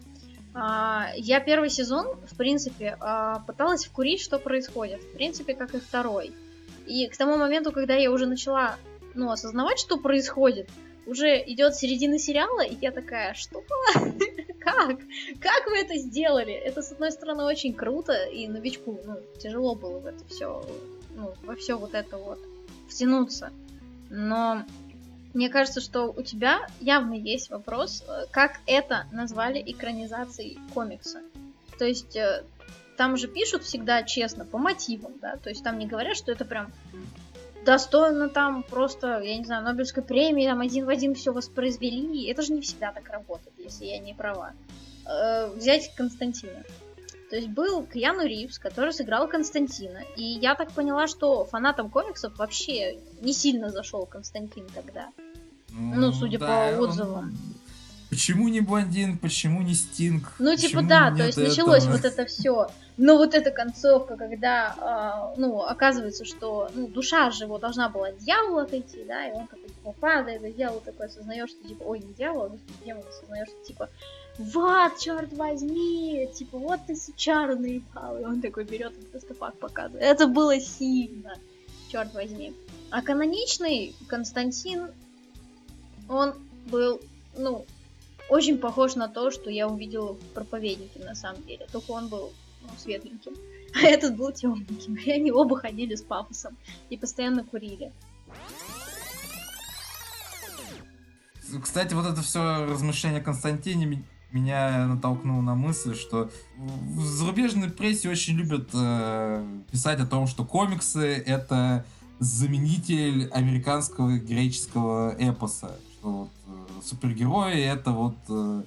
[0.55, 5.01] я первый сезон, в принципе, э, пыталась вкурить, что происходит.
[5.01, 6.31] В принципе, как и второй.
[6.85, 8.75] И к тому моменту, когда я уже начала
[9.15, 10.69] ну, осознавать, что происходит,
[11.05, 13.63] уже идет середина сериала, и я такая, что?
[14.59, 14.99] как?
[15.39, 16.53] Как вы это сделали?
[16.53, 20.63] Это, с одной стороны, очень круто, и новичку, ну, тяжело было в это все,
[21.15, 22.39] ну, во все вот это вот
[22.87, 23.51] втянуться.
[24.09, 24.63] Но
[25.33, 31.21] мне кажется, что у тебя явно есть вопрос, э, как это назвали экранизацией комикса.
[31.79, 32.43] То есть э,
[32.97, 36.45] там же пишут всегда честно, по мотивам, да, то есть там не говорят, что это
[36.45, 36.71] прям
[37.65, 42.27] достойно там просто, я не знаю, Нобелевской премии, там один в один все воспроизвели.
[42.29, 44.53] Это же не всегда так работает, если я не права.
[45.05, 46.63] Э, взять Константина.
[47.33, 50.03] То есть был Кьяну Ривз, который сыграл Константина.
[50.15, 55.07] И я так поняла, что фанатам комиксов вообще не сильно зашел Константин тогда.
[55.71, 57.17] Ну, ну судя да, по отзывам.
[57.17, 57.33] Он...
[58.11, 60.31] Почему не блондин, почему не Стинг?
[60.37, 61.49] Ну, типа, да, то есть этого?
[61.49, 62.67] началось вот это все.
[62.97, 68.09] Но вот эта концовка, когда, э, ну, оказывается, что, ну, душа же его должна была
[68.09, 71.81] от дьявола отойти, да, и он такой, типа, падает, и дьявол такой осознаешь, что, типа,
[71.81, 73.89] ой, не дьявол, а демон осознаешь, что, типа,
[74.37, 79.59] вот, черт возьми, типа, вот ты сучара наебал, и он такой берет и просто факт
[79.59, 80.03] показывает.
[80.03, 81.35] Это было сильно,
[81.91, 82.53] черт возьми.
[82.89, 84.87] А каноничный Константин,
[86.09, 86.33] он
[86.65, 86.99] был,
[87.37, 87.65] ну,
[88.29, 91.67] очень похож на то, что я увидела в проповеднике на самом деле.
[91.71, 92.33] Только он был
[92.63, 93.33] ну, светленьким,
[93.75, 94.95] а этот был темненьким.
[94.95, 96.57] И они оба ходили с пафосом
[96.89, 97.91] и постоянно курили.
[101.61, 104.03] Кстати, вот это все размышление Константине
[104.33, 110.43] меня натолкнуло на мысль, что в зарубежной прессе очень любят э, писать о том, что
[110.43, 111.85] комиксы это
[112.19, 115.77] заменитель американского греческого эпоса.
[115.93, 118.63] Что вот, э, супергерои это вот э,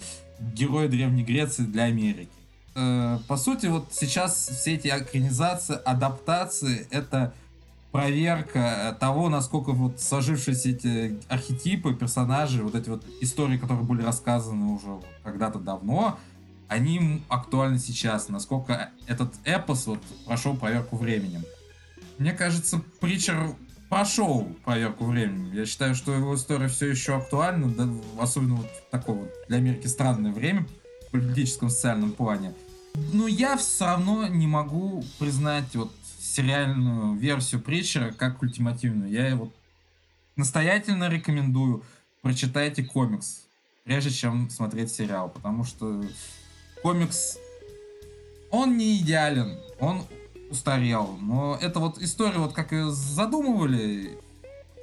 [0.55, 2.31] герои Древней Греции для Америки.
[2.75, 7.35] Э, по сути, вот сейчас все эти экранизации, адаптации, это
[7.97, 14.67] проверка того, насколько вот сложившиеся эти архетипы, персонажи, вот эти вот истории, которые были рассказаны
[14.67, 16.19] уже когда-то давно,
[16.69, 21.43] они актуальны сейчас, насколько этот эпос вот прошел проверку временем.
[22.19, 23.55] Мне кажется, Притчер
[23.89, 25.55] прошел проверку временем.
[25.55, 27.89] Я считаю, что его история все еще актуальна, да,
[28.21, 30.67] особенно вот такое вот для Америки странное время
[31.09, 32.53] в политическом социальном плане.
[33.13, 35.93] Но я все равно не могу признать вот
[36.37, 39.11] сериальную версию Притчера как ультимативную.
[39.11, 39.55] Я вот
[40.37, 41.83] настоятельно рекомендую
[42.21, 43.47] прочитайте комикс,
[43.85, 46.05] прежде чем смотреть сериал, потому что
[46.83, 47.39] комикс,
[48.51, 50.03] он не идеален, он
[50.51, 54.19] устарел, но это вот история, вот как ее задумывали,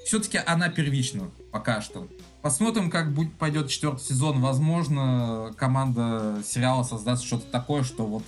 [0.05, 2.07] все-таки она первична пока что.
[2.41, 4.41] Посмотрим, как будет, пойдет четвертый сезон.
[4.41, 8.23] Возможно, команда сериала создаст что-то такое, что вот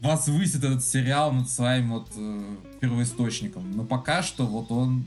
[0.00, 3.70] возвысит этот сериал над своим вот э, первоисточником.
[3.72, 5.06] Но пока что вот он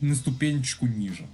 [0.00, 1.26] на ступенечку ниже.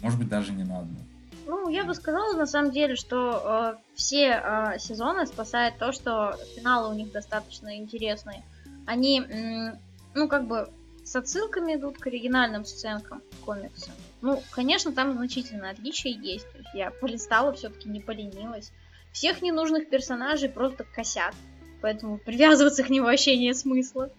[0.00, 0.98] Может быть, даже не на одну.
[1.46, 6.36] Ну, я бы сказала, на самом деле, что э, все э, сезоны спасает то, что
[6.56, 8.42] финалы у них достаточно интересные.
[8.84, 9.78] Они, э,
[10.14, 10.68] ну, как бы
[11.04, 13.92] с отсылками идут к оригинальным сценкам комикса.
[14.22, 16.46] Ну, конечно, там значительное отличие есть.
[16.56, 18.72] Есть я полистала, все-таки не поленилась.
[19.12, 21.34] Всех ненужных персонажей просто косят.
[21.80, 24.10] Поэтому привязываться к ним вообще нет смысла.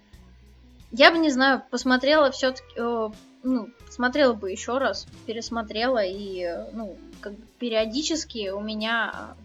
[0.92, 3.10] Я бы, не знаю, посмотрела все-таки, э,
[3.44, 9.36] ну, смотрела бы еще раз, пересмотрела, и, э, ну, как бы периодически у меня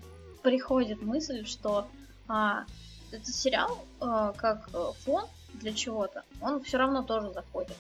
[0.43, 1.89] приходит мысль, что
[2.29, 2.65] а,
[3.11, 5.25] этот сериал, а, как э, фон
[5.55, 7.77] для чего-то, он все равно тоже заходит.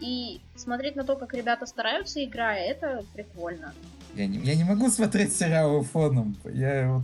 [0.00, 3.74] И смотреть на то, как ребята стараются, играя, это прикольно.
[4.14, 6.36] Я не, я не могу смотреть сериалы фоном.
[6.44, 7.02] Я вот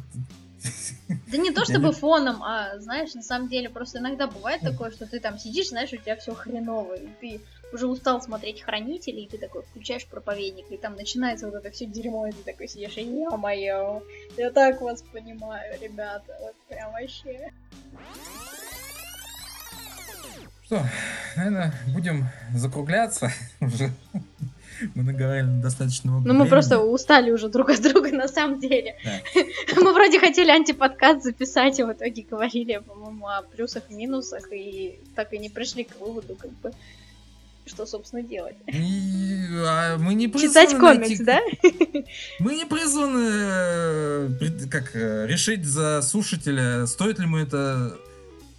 [1.27, 5.07] да не то чтобы фоном, а знаешь, на самом деле просто иногда бывает такое, что
[5.07, 7.41] ты там сидишь, знаешь, у тебя все хреново, и ты
[7.73, 11.86] уже устал смотреть хранителей, и ты такой включаешь проповедник, и там начинается вот это все
[11.86, 14.03] дерьмо, и ты такой сидишь, и ё-моё,
[14.36, 17.51] я так вас понимаю, ребята, вот прям вообще.
[20.65, 20.82] Что,
[21.36, 23.31] наверное, будем закругляться
[23.61, 23.91] уже.
[24.95, 28.97] Мы наговорили достаточно много Ну, мы просто устали уже друг от друга, на самом деле.
[29.05, 29.41] Да.
[29.81, 34.99] Мы вроде хотели антиподкаст записать, и в итоге говорили, по-моему, о плюсах и минусах, и
[35.15, 36.73] так и не пришли к выводу, как бы,
[37.67, 38.57] что, собственно, делать.
[38.67, 41.25] И, а мы не Читать комикс, найти...
[41.25, 41.41] да?
[42.39, 43.29] Мы не призваны
[44.41, 47.97] э, как, э, решить за слушателя, стоит ли мы это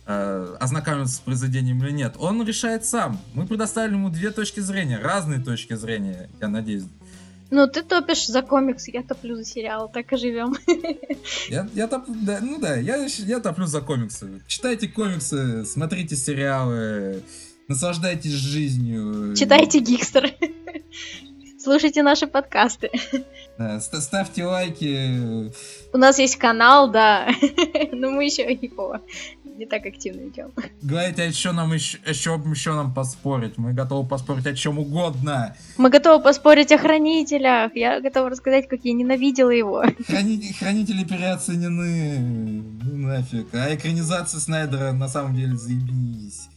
[0.06, 2.16] э, ознакомиться с произведением или нет.
[2.20, 3.20] Он решает сам.
[3.34, 6.86] Мы предоставили ему две точки зрения, разные точки зрения, я надеюсь.
[7.52, 10.56] Ну, ты топишь за комикс, я топлю за сериал, так и живем.
[11.50, 14.42] Я, я топ, да, ну да, я, я топлю за комиксы.
[14.48, 17.24] Читайте комиксы, смотрите сериалы,
[17.68, 19.36] наслаждайтесь жизнью.
[19.36, 20.34] Читайте Гикстер.
[21.66, 22.92] Слушайте наши подкасты.
[23.58, 25.52] Да, ставьте лайки.
[25.92, 27.28] У нас есть канал, да.
[27.92, 29.02] Но мы еще его
[29.44, 30.52] не так активно идем.
[30.84, 33.58] Говорите, а еще нам еще, еще, еще нам поспорить.
[33.58, 35.56] Мы готовы поспорить о чем угодно.
[35.78, 37.76] Мы готовы поспорить о хранителях.
[37.76, 39.84] Я готова рассказать, как я ненавидела его.
[40.06, 40.54] Храни...
[40.60, 42.20] Хранители переоценены.
[42.84, 43.48] Ну нафиг.
[43.56, 46.48] А экранизация Снайдера на самом деле заебись.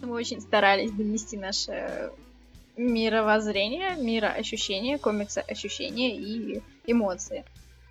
[0.00, 2.10] Мы очень старались донести наше
[2.80, 7.44] мировоззрение, мироощущение, комикса ощущения и эмоции.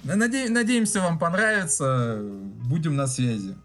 [0.04, 0.50] Наде...
[0.50, 2.20] Надеемся, вам понравится.
[2.70, 3.56] Будем на связи.